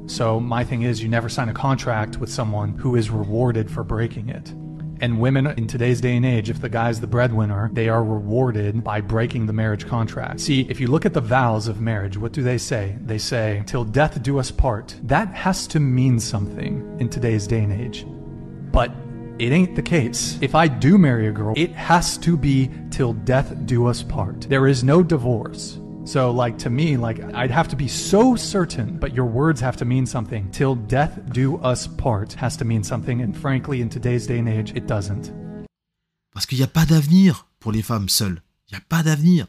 So 0.07 0.39
my 0.39 0.65
thing 0.65 0.83
is 0.83 1.03
you 1.03 1.09
never 1.09 1.29
sign 1.29 1.49
a 1.49 1.53
contract 1.53 2.19
with 2.21 2.31
someone 2.31 2.79
who 2.79 2.97
is 2.97 3.11
rewarded 3.11 3.69
for 3.69 3.83
breaking 3.85 4.29
it. 4.29 4.55
And 5.01 5.19
women 5.19 5.47
in 5.47 5.67
today's 5.67 6.01
day 6.01 6.17
and 6.17 6.27
age, 6.27 6.51
if 6.51 6.61
the 6.61 6.69
guy's 6.69 7.01
the 7.01 7.07
breadwinner, 7.07 7.71
they 7.73 7.89
are 7.89 8.05
rewarded 8.05 8.85
by 8.85 9.01
breaking 9.01 9.47
the 9.47 9.53
marriage 9.53 9.87
contract. 9.87 10.41
See, 10.41 10.67
if 10.69 10.79
you 10.79 10.89
look 10.89 11.07
at 11.07 11.15
the 11.15 11.23
vows 11.23 11.69
of 11.69 11.81
marriage, 11.81 12.19
what 12.19 12.33
do 12.33 12.43
they 12.43 12.59
say? 12.59 12.99
They 13.01 13.17
say, 13.17 13.63
till 13.67 13.85
death 13.85 14.23
do 14.23 14.39
us 14.39 14.51
part. 14.51 14.95
That 15.05 15.29
has 15.29 15.67
to 15.69 15.81
mean 15.81 16.21
something 16.21 16.97
in 17.01 17.09
today's 17.09 17.47
day 17.47 17.61
and 17.61 17.73
age. 17.73 18.05
But 18.73 18.93
it 19.39 19.53
ain't 19.53 19.75
the 19.75 19.83
case. 19.83 20.39
If 20.43 20.55
I 20.55 20.69
do 20.69 20.99
marry 20.99 21.29
a 21.29 21.33
girl, 21.33 21.55
it 21.57 21.73
has 21.73 22.19
to 22.19 22.37
be 22.37 22.71
till 22.91 23.15
death 23.15 23.55
do 23.65 23.87
us 23.87 24.03
part. 24.03 24.43
There 24.43 24.67
is 24.67 24.85
no 24.85 25.03
divorce. 25.03 25.79
So, 26.11 26.33
like, 26.33 26.59
to 26.65 26.71
me, 26.71 26.97
like, 26.97 27.21
I'd 27.35 27.53
have 27.53 27.69
to 27.69 27.77
be 27.77 27.87
so 27.87 28.35
certain, 28.35 28.99
but 28.99 29.15
your 29.15 29.27
words 29.27 29.61
have 29.61 29.77
to 29.77 29.85
mean 29.85 30.07
something. 30.07 30.51
Till 30.51 30.75
death 30.75 31.21
do 31.33 31.59
us 31.59 31.87
part 31.87 32.33
has 32.33 32.57
to 32.57 32.65
mean 32.65 32.83
something, 32.83 33.23
and 33.23 33.33
frankly, 33.37 33.81
in 33.81 33.89
today's 33.89 34.27
day 34.27 34.41
and 34.41 34.49
age, 34.49 34.73
it 34.75 34.89
doesn't. 34.89 35.31
Parce 36.35 36.47
qu'il 36.47 36.59
n'y 36.59 36.65
a 36.65 36.67
pas 36.67 36.85
d'avenir 36.85 37.47
pour 37.61 37.71
les 37.71 37.83
femmes 37.83 38.09
seules. 38.09 38.43
Il 38.67 38.75
n'y 38.75 38.79
a 38.79 38.85
pas 38.89 39.05
d'avenir. 39.05 39.47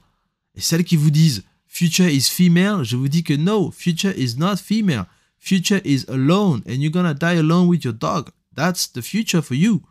Et 0.54 0.62
celles 0.62 0.84
qui 0.84 0.98
vous 0.98 1.10
disent 1.10 1.42
future 1.66 2.08
is 2.08 2.30
female, 2.30 2.84
je 2.84 2.96
vous 2.96 3.08
dis 3.08 3.24
que 3.24 3.36
no, 3.36 3.72
future 3.72 4.14
is 4.16 4.38
not 4.38 4.58
female. 4.58 5.08
Future 5.40 5.82
is 5.84 6.06
alone 6.10 6.62
and 6.68 6.76
you're 6.76 6.92
gonna 6.92 7.16
die 7.16 7.40
alone 7.40 7.68
with 7.70 7.84
your 7.84 7.94
dog. 7.94 8.30
That's 8.56 8.88
the 8.88 9.02
future 9.02 9.42
for 9.42 9.56
you. 9.56 9.82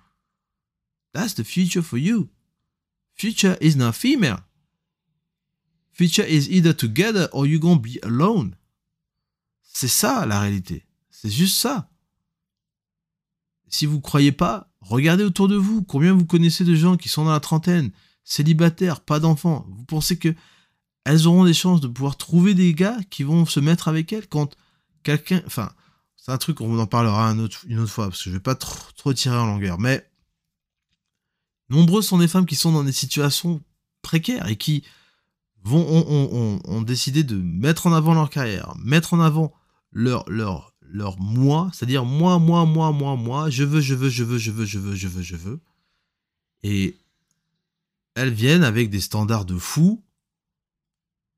That's 1.15 1.35
the 1.35 1.43
future 1.43 1.83
for 1.83 1.99
you. 1.99 2.29
Future 3.17 3.57
is 3.61 3.75
not 3.75 3.97
female. 3.97 4.45
Future 6.01 6.25
is 6.27 6.49
either 6.49 6.75
together 6.75 7.29
or 7.33 7.47
you're 7.47 7.61
gonna 7.61 7.79
be 7.79 8.03
alone. 8.03 8.55
C'est 9.61 9.87
ça 9.87 10.25
la 10.25 10.41
réalité. 10.41 10.87
C'est 11.11 11.29
juste 11.29 11.59
ça. 11.59 11.91
Si 13.69 13.85
vous 13.85 14.01
croyez 14.01 14.33
pas, 14.33 14.73
regardez 14.81 15.25
autour 15.25 15.47
de 15.47 15.57
vous. 15.57 15.83
Combien 15.83 16.15
vous 16.15 16.25
connaissez 16.25 16.65
de 16.65 16.75
gens 16.75 16.97
qui 16.97 17.11
sont 17.11 17.27
dans 17.27 17.33
la 17.33 17.41
trentaine, 17.41 17.91
célibataires, 18.25 19.03
pas 19.03 19.21
d'enfants. 19.21 19.67
Vous 19.69 19.85
pensez 19.85 20.17
que 20.17 20.35
elles 21.05 21.27
auront 21.27 21.45
des 21.45 21.53
chances 21.53 21.83
de 21.83 21.89
pouvoir 21.89 22.17
trouver 22.17 22.55
des 22.55 22.73
gars 22.73 22.97
qui 23.11 23.23
vont 23.23 23.45
se 23.45 23.61
mettre 23.61 23.87
avec 23.87 24.11
elles 24.15 24.27
quand 24.27 24.57
quelqu'un, 25.03 25.43
enfin, 25.45 25.71
c'est 26.17 26.33
un 26.33 26.39
truc 26.39 26.63
on 26.63 26.79
en 26.79 26.87
parlera 26.87 27.29
une 27.29 27.79
autre 27.79 27.93
fois 27.93 28.09
parce 28.09 28.25
que 28.25 28.31
je 28.31 28.37
vais 28.37 28.41
pas 28.41 28.55
trop, 28.55 28.91
trop 28.97 29.13
tirer 29.13 29.37
en 29.37 29.45
longueur, 29.45 29.79
mais 29.79 30.11
nombreuses 31.69 32.07
sont 32.07 32.17
des 32.17 32.29
femmes 32.29 32.47
qui 32.47 32.57
sont 32.57 32.73
dans 32.73 32.85
des 32.85 32.93
situations 32.93 33.61
précaires 34.01 34.49
et 34.49 34.57
qui 34.57 34.83
vont 35.63 35.87
ont, 35.89 36.61
ont- 36.65 36.83
décidé 36.83 37.23
de 37.23 37.37
mettre 37.37 37.87
en 37.87 37.93
avant 37.93 38.15
leur 38.15 38.31
carrière, 38.31 38.75
mettre 38.79 39.15
en 39.15 39.21
avant 39.21 39.53
leur 39.93 40.29
leur 40.29 40.75
leur 40.81 41.21
moi, 41.21 41.71
c'est-à-dire 41.73 42.05
moi 42.05 42.39
moi 42.39 42.67
moi 42.67 42.93
moi 42.93 43.17
moi, 43.17 43.51
je 43.51 43.65
veux 43.65 43.81
je 43.81 43.95
veux 43.95 44.09
je 44.09 44.25
veux 44.25 44.39
je 44.39 44.51
veux 44.51 44.65
je 44.65 44.79
veux 44.79 44.95
je 44.95 45.09
veux 45.09 45.23
je 45.23 45.37
veux, 45.37 45.61
et 46.63 46.97
elles 48.15 48.33
viennent 48.33 48.65
avec 48.65 48.91
des 48.91 49.01
standards 49.01 49.45
de 49.45 49.57
fou 49.57 50.03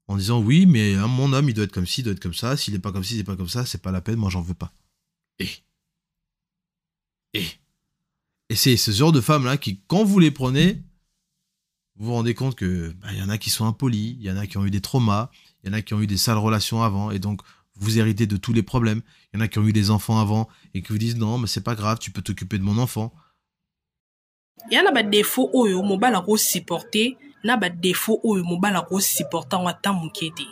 en 0.09 0.17
disant 0.17 0.41
oui, 0.41 0.67
mais 0.67 0.95
hein, 0.95 1.07
mon 1.07 1.33
homme, 1.33 1.49
il 1.49 1.55
doit 1.55 1.65
être 1.65 1.73
comme 1.73 1.87
ci, 1.87 2.01
il 2.01 2.05
doit 2.05 2.13
être 2.13 2.21
comme 2.21 2.35
ça. 2.35 2.57
S'il 2.57 2.75
n'est 2.75 2.81
pas 2.81 2.93
comme 2.93 3.05
ci, 3.05 3.15
il 3.15 3.19
n'est 3.19 3.25
pas 3.25 3.37
comme 3.37 3.49
ça, 3.49 3.65
c'est 3.65 3.81
pas 3.81 3.93
la 3.93 4.01
peine, 4.01 4.17
moi 4.17 4.31
j'en 4.31 4.43
veux 4.43 4.55
pas. 4.55 4.73
Et. 5.39 5.49
Et. 7.35 7.47
Et 8.49 8.57
c'est 8.57 8.77
ce 8.77 8.91
genre 8.91 9.13
de 9.13 9.21
femmes-là 9.21 9.57
qui, 9.57 9.81
quand 9.87 10.05
vous 10.05 10.19
les 10.19 10.31
prenez, 10.31 10.83
vous 11.97 12.07
vous 12.07 12.13
rendez 12.13 12.35
compte 12.35 12.55
que 12.55 12.93
bah, 13.01 13.09
il 13.13 13.19
y 13.19 13.23
en 13.23 13.29
a 13.29 13.39
qui 13.39 13.51
sont 13.51 13.67
impolis, 13.67 14.17
il 14.19 14.27
y 14.27 14.31
en 14.31 14.37
a 14.37 14.47
qui 14.47 14.59
ont 14.59 14.65
eu 14.65 14.71
des 14.71 14.81
traumas, 14.81 15.31
il 15.63 15.69
y 15.69 15.71
en 15.71 15.77
a 15.77 15.83
qui 15.83 15.95
ont 15.95 16.01
eu 16.01 16.07
des 16.07 16.17
sales 16.17 16.39
relations 16.39 16.83
avant, 16.83 17.11
et 17.11 17.19
donc 17.19 17.43
vous 17.77 17.99
héritez 17.99 18.27
de 18.27 18.37
tous 18.37 18.53
les 18.53 18.63
problèmes. 18.63 19.03
Il 19.33 19.39
y 19.39 19.43
en 19.43 19.45
a 19.45 19.49
qui 19.49 19.59
ont 19.59 19.67
eu 19.67 19.73
des 19.73 19.91
enfants 19.91 20.19
avant 20.19 20.49
et 20.75 20.83
qui 20.83 20.93
vous 20.93 20.99
disent 20.99 21.17
non, 21.17 21.39
mais 21.39 21.47
c'est 21.47 21.63
pas 21.63 21.75
grave, 21.75 21.99
tu 21.99 22.11
peux 22.11 22.23
t'occuper 22.23 22.59
de 22.59 22.65
mon 22.65 22.79
enfant. 22.79 23.13
ya 24.71 24.83
na 24.83 24.93
badefo 24.93 25.51
oyo 25.53 25.83
mobali 25.83 26.17
akosupporte 26.17 27.17
na 27.43 27.57
badefo 27.57 28.21
oyo 28.25 28.45
mobali 28.45 28.77
akosupporte 28.77 29.53
yango 29.57 29.69
ata 29.69 29.93
moke 29.93 30.31
te 30.31 30.47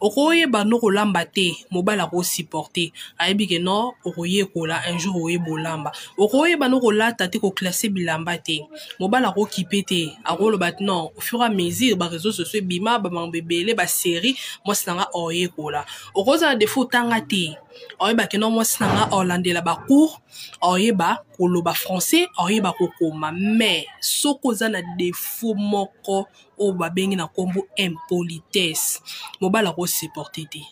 okoyeba 0.00 0.64
no 0.64 0.78
kolamba 0.78 1.24
te 1.24 1.54
mobali 1.70 2.00
akosupporte 2.00 2.92
ayebi 3.18 3.46
ke 3.46 3.58
no 3.58 3.94
okoyekola 4.04 4.82
un 4.90 4.98
jour 4.98 5.16
oyeba 5.16 5.50
olamba 5.50 5.92
okoyeba 6.18 6.68
no 6.68 6.80
kolata 6.80 7.28
te 7.28 7.38
koklasse 7.38 7.88
bilamba 7.88 8.38
te. 8.38 8.62
Mobali 9.00 9.26
akokipe 9.26 9.82
te 9.86 10.12
akoloba 10.24 10.72
te 10.72 10.84
non 10.84 11.10
au 11.16 11.20
fur 11.20 11.42
et 11.42 11.46
à 11.46 11.48
mesure 11.48 11.96
bareseau 11.96 12.32
sociaux 12.32 12.60
ebima 12.60 12.98
bamambo 12.98 13.36
ebele 13.36 13.74
basérie 13.74 14.36
mwasi 14.64 14.86
na 14.86 14.94
nga 14.94 15.08
oyekola 15.14 15.84
okozala 16.14 16.56
defo 16.56 16.80
otanga 16.80 17.20
te. 17.20 17.56
Oyeba 17.98 18.26
ke 18.26 18.38
no 18.38 18.50
mwasi 18.50 18.76
na 18.80 18.86
nga 18.92 19.16
olandela 19.16 19.62
bacour 19.62 20.20
oyeba 20.60 21.24
koloba 21.42 21.74
français 21.74 22.28
oyeba 22.38 22.72
kokoma. 22.72 23.32
Mais 23.32 23.86
soki 24.00 24.48
oza 24.48 24.68
na 24.68 24.82
defo 24.82 25.54
moko 25.54 26.28
oyo 26.58 26.72
babengi 26.72 27.16
na 27.16 27.24
nkombo 27.24 27.66
impolitesse. 27.76 29.00
Mobali 29.40 29.68
akosupporte 29.68 30.46
te. 30.48 30.62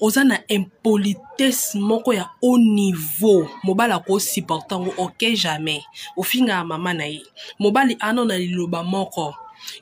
Oza 0.00 0.24
na 0.24 0.38
impolitesse 0.48 1.78
moko 1.78 2.12
ya 2.12 2.28
haut 2.42 2.60
niveau. 2.60 3.48
Mobali 3.64 3.92
akosupporte 3.92 4.74
yango 4.74 4.92
ok 4.98 5.34
jamais. 5.34 5.82
Ofingaka 6.16 6.64
mama 6.64 6.94
na 6.94 7.04
ye. 7.06 7.22
Mobali 7.58 7.96
ano 8.00 8.24
na 8.24 8.38
liloba 8.38 8.84
moko. 8.84 9.34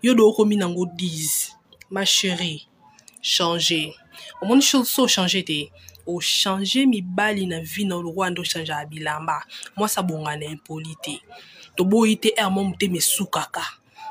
Yo 0.03 0.15
do 0.15 0.29
okomi 0.29 0.57
nango 0.57 0.85
10 0.85 1.57
ma 1.91 2.05
chérie 2.05 2.67
changer 3.23 3.93
omoni 4.41 4.63
so 4.63 4.83
ochange 5.03 5.45
te 5.45 5.71
ochange 6.07 6.87
mibali 6.87 7.47
na 7.47 7.61
vi 7.61 7.85
na 7.85 7.95
lokwa 7.97 8.31
nde 8.31 8.41
ochangeaka 8.41 8.87
bilamba. 8.87 9.45
Mwasi 9.77 10.01
abonga 10.01 10.37
na 10.37 10.45
impoli 10.47 10.97
te 11.03 11.21
toboyi 11.77 12.17
te 12.17 12.33
ere 12.37 12.49
mo 12.51 12.65
motema 12.65 12.97
esukaka 12.97 13.63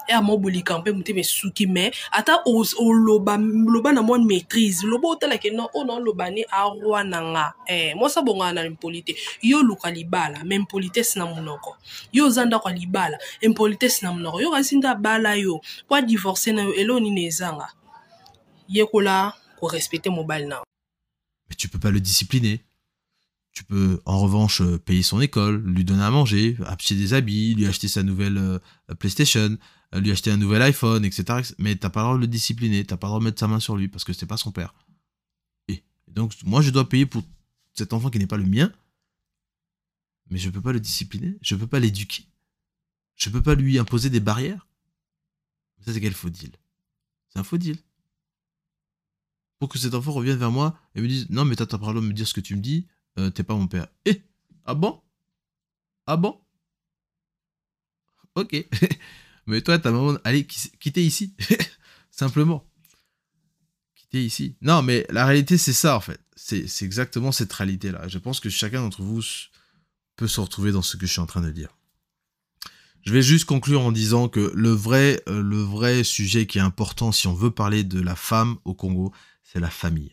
ere 0.07 0.21
mo 0.21 0.37
bolika 0.37 0.77
mpe 0.77 0.91
motema 0.91 1.19
esuki 1.19 1.67
me 1.67 1.91
ata 2.11 2.41
oloba 2.45 3.37
loba 3.37 3.91
na 3.91 4.01
mwa 4.01 4.19
maîtrise. 4.19 4.85
Loba 4.85 5.09
otalake 5.09 5.49
no 5.51 5.69
oyo 5.73 5.85
naoloba 5.85 6.29
ni 6.29 6.43
arwa 6.43 7.03
na 7.03 7.21
nga. 7.21 7.53
Eh, 7.65 7.95
mwasi 7.95 8.19
abongaka 8.19 8.53
na 8.53 8.65
impoli 8.65 9.01
te 9.01 9.15
yo 9.41 9.63
luka 9.63 9.91
libala 9.91 10.43
ma 10.43 10.55
impolitesse 10.55 11.19
na 11.19 11.25
monoko. 11.25 11.77
Yo 12.13 12.25
oza 12.25 12.45
ndako 12.45 12.69
ya 12.69 12.75
libala 12.75 13.17
impolitesse 13.41 14.05
na 14.05 14.11
monoko. 14.13 14.41
Yo 14.41 14.51
kasi 14.51 14.75
nde 14.77 14.87
abala 14.87 15.35
yo 15.35 15.61
po 15.87 15.95
adivorce 15.95 16.51
na 16.51 16.63
yo 16.63 16.73
elo 16.73 16.99
nini 16.99 17.25
ezanga. 17.25 17.73
Yekola 18.69 19.33
korespecte 19.59 20.09
mobali 20.09 20.45
na 20.45 20.55
yo 20.55 20.74
mais 21.49 21.55
tu 21.55 21.67
peux 21.67 21.79
pas 21.79 21.91
le 21.91 21.99
discipliner. 21.99 22.63
Tu 23.51 23.63
peux 23.63 24.01
en 24.05 24.19
revanche 24.19 24.61
euh, 24.61 24.77
payer 24.77 25.01
son 25.01 25.21
école, 25.21 25.63
lui 25.63 25.85
donner 25.85 26.03
à 26.03 26.11
manger, 26.11 26.57
acheter 26.65 26.95
des 26.95 27.13
habits, 27.13 27.55
lui 27.55 27.65
acheter 27.65 27.87
sa 27.87 28.03
nouvelle 28.03 28.37
euh, 28.37 28.59
PlayStation, 28.99 29.57
euh, 29.93 29.99
lui 30.01 30.11
acheter 30.11 30.29
un 30.29 30.37
nouvel 30.37 30.61
iPhone, 30.61 31.05
etc. 31.05 31.21
etc. 31.39 31.55
Mais 31.57 31.75
t'as 31.77 31.89
pas 31.89 32.01
le 32.01 32.05
droit 32.05 32.15
de 32.17 32.21
le 32.21 32.27
discipliner, 32.27 32.83
t'as 32.83 32.97
pas 32.97 33.07
le 33.07 33.11
droit 33.11 33.19
de 33.19 33.25
mettre 33.25 33.39
sa 33.39 33.47
main 33.47 33.61
sur 33.61 33.77
lui 33.77 33.87
parce 33.87 34.03
que 34.03 34.11
c'est 34.11 34.25
pas 34.25 34.37
son 34.37 34.51
père. 34.51 34.75
Et 35.69 35.83
donc 36.07 36.33
moi 36.43 36.61
je 36.61 36.69
dois 36.69 36.89
payer 36.89 37.05
pour 37.05 37.23
cet 37.73 37.93
enfant 37.93 38.09
qui 38.09 38.19
n'est 38.19 38.27
pas 38.27 38.37
le 38.37 38.45
mien, 38.45 38.71
mais 40.29 40.37
je 40.37 40.49
peux 40.49 40.61
pas 40.61 40.73
le 40.73 40.81
discipliner, 40.81 41.37
je 41.41 41.55
peux 41.55 41.67
pas 41.67 41.79
l'éduquer, 41.79 42.25
je 43.15 43.29
peux 43.29 43.41
pas 43.41 43.55
lui 43.55 43.79
imposer 43.79 44.09
des 44.09 44.19
barrières. 44.19 44.67
Ça 45.85 45.93
c'est 45.93 46.01
quel 46.01 46.13
faux 46.13 46.29
deal? 46.29 46.51
C'est 47.29 47.39
un 47.39 47.43
faux 47.43 47.57
deal 47.57 47.77
que 49.67 49.77
cet 49.79 49.93
enfant 49.93 50.11
revienne 50.11 50.37
vers 50.37 50.51
moi 50.51 50.77
et 50.95 51.01
me 51.01 51.07
dise 51.07 51.27
non 51.29 51.45
mais 51.45 51.55
t'as 51.55 51.65
pas 51.65 51.75
le 51.77 51.79
droit 51.81 51.93
de 51.93 51.99
me 51.99 52.13
dire 52.13 52.27
ce 52.27 52.33
que 52.33 52.41
tu 52.41 52.55
me 52.55 52.61
dis 52.61 52.87
euh, 53.17 53.29
t'es 53.29 53.43
pas 53.43 53.55
mon 53.55 53.67
père. 53.67 53.87
Eh 54.05 54.21
ah 54.65 54.73
bon? 54.75 55.01
Ah 56.07 56.17
bon? 56.17 56.39
Ok. 58.35 58.55
Mais 59.47 59.61
toi 59.61 59.77
ta 59.79 59.91
maman 59.91 60.17
allez 60.23 60.45
qui- 60.45 60.71
quittez 60.79 61.03
ici. 61.05 61.35
Simplement. 62.11 62.67
Quittez 63.95 64.25
ici. 64.25 64.57
Non 64.61 64.81
mais 64.81 65.05
la 65.09 65.25
réalité 65.25 65.57
c'est 65.57 65.73
ça 65.73 65.95
en 65.95 66.01
fait. 66.01 66.19
C'est 66.35 66.65
exactement 66.81 67.31
cette 67.31 67.53
réalité 67.53 67.91
là 67.91 68.07
je 68.07 68.17
pense 68.17 68.39
que 68.39 68.49
chacun 68.49 68.81
d'entre 68.81 69.03
vous 69.03 69.21
peut 70.15 70.27
se 70.27 70.41
retrouver 70.41 70.71
dans 70.71 70.81
ce 70.81 70.97
que 70.97 71.05
je 71.05 71.11
suis 71.11 71.21
en 71.21 71.25
train 71.25 71.41
de 71.41 71.51
dire 71.51 71.77
je 73.05 73.13
vais 73.13 73.21
juste 73.21 73.45
conclure 73.45 73.81
en 73.81 73.91
disant 73.91 74.27
que 74.29 74.51
le 74.55 74.69
vrai, 74.71 75.21
euh, 75.27 75.41
le 75.41 75.61
vrai 75.61 76.03
sujet 76.03 76.47
qui 76.47 76.57
est 76.57 76.61
important 76.61 77.11
si 77.11 77.27
on 77.27 77.33
veut 77.33 77.51
parler 77.51 77.83
de 77.83 78.01
la 78.01 78.15
femme 78.15 78.57
au 78.65 78.73
Congo, 78.73 79.13
c'est 79.43 79.59
la 79.59 79.69
famille. 79.69 80.11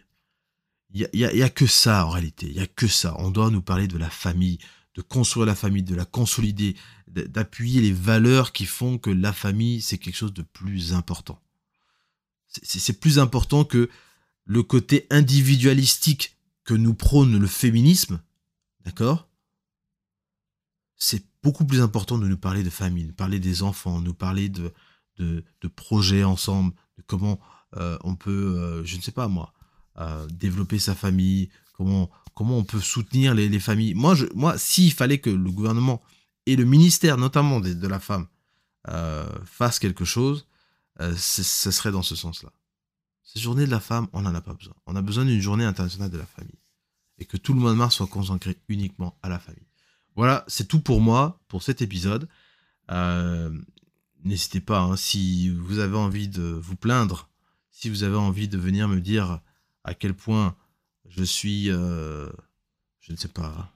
Il 0.94 1.08
y 1.14 1.24
a, 1.24 1.28
a- 1.28 1.46
a 1.46 1.48
que 1.48 1.66
ça 1.66 2.06
en 2.06 2.10
réalité, 2.10 2.46
il 2.48 2.52
y 2.54 2.60
a 2.60 2.66
que 2.66 2.86
ça. 2.86 3.16
On 3.18 3.30
doit 3.30 3.50
nous 3.50 3.62
parler 3.62 3.88
de 3.88 3.96
la 3.96 4.10
famille, 4.10 4.58
de 4.94 5.00
construire 5.00 5.46
la 5.46 5.54
famille, 5.54 5.82
de 5.82 5.94
la 5.94 6.04
consolider, 6.04 6.76
d'appuyer 7.08 7.80
les 7.80 7.92
valeurs 7.92 8.52
qui 8.52 8.66
font 8.66 8.98
que 8.98 9.08
la 9.10 9.32
famille, 9.32 9.80
c'est 9.80 9.96
quelque 9.96 10.16
chose 10.16 10.34
de 10.34 10.42
plus 10.42 10.92
important. 10.92 11.40
C'est 12.62 13.00
plus 13.00 13.18
important 13.18 13.64
que 13.64 13.88
le 14.44 14.62
côté 14.62 15.06
individualistique 15.08 16.36
que 16.64 16.74
nous 16.74 16.92
prône 16.92 17.38
le 17.38 17.46
féminisme, 17.46 18.20
d'accord? 18.84 19.28
C'est 20.98 21.24
beaucoup 21.42 21.64
plus 21.64 21.80
important 21.80 22.18
de 22.18 22.26
nous 22.26 22.36
parler 22.36 22.62
de 22.62 22.70
famille, 22.70 23.06
de 23.06 23.12
parler 23.12 23.40
des 23.40 23.62
enfants, 23.62 24.00
nous 24.00 24.14
parler 24.14 24.48
de, 24.48 24.72
de, 25.18 25.44
de 25.60 25.68
projets 25.68 26.24
ensemble, 26.24 26.72
de 26.98 27.02
comment 27.02 27.40
euh, 27.76 27.98
on 28.04 28.14
peut, 28.16 28.56
euh, 28.58 28.84
je 28.84 28.96
ne 28.96 29.02
sais 29.02 29.12
pas 29.12 29.28
moi, 29.28 29.52
euh, 29.98 30.26
développer 30.28 30.78
sa 30.78 30.94
famille, 30.94 31.50
comment, 31.72 32.10
comment 32.34 32.58
on 32.58 32.64
peut 32.64 32.80
soutenir 32.80 33.34
les, 33.34 33.48
les 33.48 33.60
familles. 33.60 33.94
Moi, 33.94 34.14
moi 34.34 34.56
s'il 34.58 34.92
fallait 34.92 35.18
que 35.18 35.30
le 35.30 35.50
gouvernement 35.50 36.02
et 36.46 36.56
le 36.56 36.64
ministère, 36.64 37.18
notamment 37.18 37.60
de, 37.60 37.72
de 37.72 37.88
la 37.88 38.00
femme, 38.00 38.26
fassent 39.44 39.78
quelque 39.78 40.04
chose, 40.04 40.48
ce 40.98 41.70
serait 41.70 41.92
dans 41.92 42.02
ce 42.02 42.16
sens-là. 42.16 42.50
Cette 43.22 43.40
journée 43.40 43.64
de 43.64 43.70
la 43.70 43.78
femme, 43.78 44.08
on 44.12 44.22
n'en 44.22 44.34
a 44.34 44.40
pas 44.40 44.52
besoin. 44.52 44.74
On 44.86 44.96
a 44.96 45.02
besoin 45.02 45.24
d'une 45.24 45.40
journée 45.40 45.64
internationale 45.64 46.10
de 46.10 46.18
la 46.18 46.26
famille. 46.26 46.58
Et 47.18 47.24
que 47.24 47.36
tout 47.36 47.54
le 47.54 47.60
mois 47.60 47.70
de 47.70 47.76
mars 47.76 47.94
soit 47.94 48.08
consacré 48.08 48.58
uniquement 48.68 49.16
à 49.22 49.28
la 49.28 49.38
famille. 49.38 49.71
Voilà, 50.16 50.44
c'est 50.46 50.68
tout 50.68 50.80
pour 50.80 51.00
moi, 51.00 51.40
pour 51.48 51.62
cet 51.62 51.82
épisode. 51.82 52.28
Euh, 52.90 53.50
N'hésitez 54.24 54.60
pas, 54.60 54.80
hein, 54.80 54.96
si 54.96 55.48
vous 55.48 55.80
avez 55.80 55.96
envie 55.96 56.28
de 56.28 56.42
vous 56.42 56.76
plaindre, 56.76 57.28
Si 57.72 57.88
vous 57.88 58.04
avez 58.04 58.16
envie 58.16 58.46
de 58.46 58.58
venir 58.58 58.86
me 58.86 59.00
dire 59.00 59.40
à 59.82 59.94
quel 59.94 60.14
point 60.14 60.54
je 61.08 61.24
suis, 61.24 61.70
euh, 61.70 62.30
je 63.00 63.10
ne 63.10 63.16
sais 63.16 63.28
pas, 63.28 63.74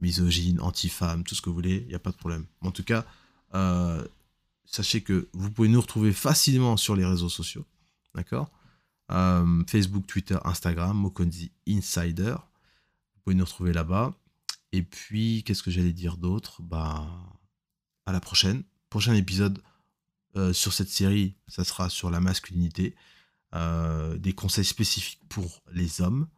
misogyne, 0.00 0.60
anti-femme, 0.60 1.24
tout 1.24 1.34
ce 1.34 1.42
que 1.42 1.50
vous 1.50 1.54
voulez, 1.54 1.82
il 1.82 1.88
n'y 1.88 1.94
a 1.94 1.98
pas 1.98 2.12
de 2.12 2.16
problème. 2.16 2.46
En 2.62 2.70
tout 2.70 2.84
cas, 2.84 3.04
euh, 3.54 4.02
sachez 4.64 5.02
que 5.02 5.28
vous 5.34 5.50
pouvez 5.50 5.68
nous 5.68 5.80
retrouver 5.80 6.14
facilement 6.14 6.78
sur 6.78 6.96
les 6.96 7.04
réseaux 7.04 7.28
sociaux. 7.28 7.66
D'accord? 8.14 8.50
Facebook, 9.66 10.06
Twitter, 10.06 10.38
Instagram, 10.44 10.96
Mokonzi 10.96 11.50
Insider. 11.68 12.36
Vous 13.14 13.20
pouvez 13.24 13.34
nous 13.34 13.44
retrouver 13.44 13.72
là-bas. 13.72 14.14
Et 14.72 14.82
puis, 14.82 15.42
qu'est-ce 15.44 15.62
que 15.62 15.70
j'allais 15.70 15.92
dire 15.92 16.16
d'autre? 16.16 16.62
Bah, 16.62 17.06
à 18.06 18.12
la 18.12 18.20
prochaine. 18.20 18.62
Prochain 18.88 19.14
épisode 19.14 19.62
euh, 20.36 20.52
sur 20.52 20.72
cette 20.72 20.88
série, 20.88 21.36
ça 21.48 21.64
sera 21.64 21.90
sur 21.90 22.10
la 22.10 22.20
masculinité. 22.20 22.94
Euh, 23.52 24.16
des 24.16 24.32
conseils 24.32 24.64
spécifiques 24.64 25.22
pour 25.28 25.62
les 25.72 26.00
hommes. 26.00 26.28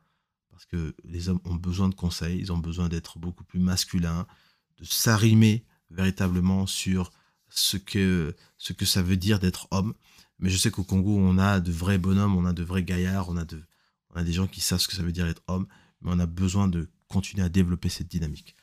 Parce 0.50 0.64
que 0.66 0.94
les 1.04 1.28
hommes 1.28 1.40
ont 1.44 1.54
besoin 1.54 1.88
de 1.88 1.94
conseils, 1.94 2.38
ils 2.38 2.52
ont 2.52 2.58
besoin 2.58 2.88
d'être 2.88 3.18
beaucoup 3.18 3.44
plus 3.44 3.58
masculins, 3.58 4.26
de 4.78 4.84
s'arrimer 4.84 5.64
véritablement 5.90 6.66
sur 6.66 7.10
ce 7.48 7.76
que, 7.76 8.34
ce 8.58 8.72
que 8.72 8.86
ça 8.86 9.02
veut 9.02 9.16
dire 9.16 9.40
d'être 9.40 9.68
homme. 9.70 9.94
Mais 10.38 10.50
je 10.50 10.56
sais 10.56 10.70
qu'au 10.70 10.84
Congo, 10.84 11.16
on 11.18 11.38
a 11.38 11.60
de 11.60 11.72
vrais 11.72 11.98
bonhommes, 11.98 12.36
on 12.36 12.44
a 12.44 12.52
de 12.52 12.62
vrais 12.62 12.82
gaillards, 12.82 13.28
on 13.28 13.36
a, 13.36 13.44
de, 13.44 13.62
on 14.10 14.16
a 14.16 14.24
des 14.24 14.32
gens 14.32 14.46
qui 14.46 14.60
savent 14.60 14.80
ce 14.80 14.88
que 14.88 14.94
ça 14.94 15.02
veut 15.02 15.12
dire 15.12 15.26
être 15.26 15.42
homme, 15.48 15.66
mais 16.00 16.10
on 16.12 16.18
a 16.18 16.26
besoin 16.26 16.68
de 16.68 16.88
continuer 17.12 17.44
à 17.44 17.48
développer 17.48 17.88
cette 17.88 18.08
dynamique. 18.08 18.54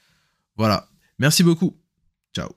Voilà. 0.58 0.88
Merci 1.20 1.44
beaucoup. 1.44 1.76
Ciao. 2.34 2.50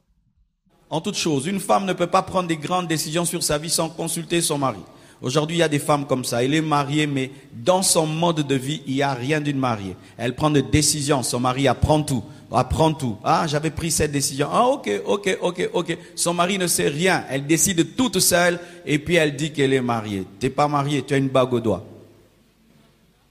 En 0.90 1.00
toute 1.00 1.16
chose, 1.16 1.46
une 1.46 1.61
femme 1.61 1.85
ne 1.85 1.92
peut 1.92 2.07
pas 2.07 2.22
prendre 2.22 2.48
des 2.48 2.57
grandes 2.57 2.88
décisions 2.88 3.24
sur 3.24 3.42
sa 3.42 3.59
vie 3.59 3.70
sans 3.70 3.88
consulter 3.88 4.40
son 4.40 4.59
mari. 4.59 4.81
Aujourd'hui, 5.22 5.59
il 5.59 5.61
y 5.61 5.62
a 5.62 5.68
des 5.68 5.78
femmes 5.78 6.07
comme 6.07 6.24
ça. 6.24 6.42
Elle 6.42 6.52
est 6.52 6.61
mariée, 6.61 7.07
mais 7.07 7.31
dans 7.52 7.83
son 7.83 8.07
mode 8.07 8.46
de 8.46 8.55
vie, 8.57 8.83
il 8.87 8.94
n'y 8.94 9.02
a 9.02 9.14
rien 9.14 9.40
d'une 9.40 9.59
mariée. 9.59 9.96
Elle 10.16 10.35
prend 10.35 10.50
des 10.50 10.62
décisions. 10.62 11.22
Son 11.22 11.38
mari 11.38 11.68
apprend 11.68 12.02
tout. 12.02 12.24
Apprend 12.50 12.92
tout. 12.92 13.16
Ah, 13.22 13.46
j'avais 13.46 13.70
pris 13.70 13.92
cette 13.92 14.11
décision. 14.11 14.48
Ah, 14.52 14.66
ok, 14.66 14.90
ok, 15.07 15.38
ok, 15.40 15.70
ok. 15.72 15.98
Son 16.16 16.35
mari 16.35 16.59
ne 16.59 16.66
sait 16.66 16.88
rien. 16.88 17.24
Elle 17.31 17.46
décide 17.46 17.94
toute 17.94 18.18
seule 18.18 18.59
et 18.85 18.98
puis 18.98 19.14
elle 19.14 19.37
dit 19.37 19.52
qu'elle 19.52 19.72
est 19.72 19.81
mariée. 19.81 20.26
Tu 20.40 20.46
n'es 20.46 20.50
pas 20.50 20.66
mariée, 20.66 21.02
tu 21.02 21.14
as 21.14 21.18
une 21.18 21.28
bague 21.28 21.55
au 21.55 21.61
doigt. 21.61 21.87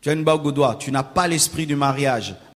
Tu 0.02 0.10
as 0.10 0.14
une 0.14 0.24
bague 0.24 0.46
au 0.46 0.52
doigt. 0.52 0.78
Tu 0.80 0.92
n'as 0.92 1.04
pas 1.04 1.28
l'esprit 1.28 1.68
du 1.68 1.76
mariage. 1.76 2.36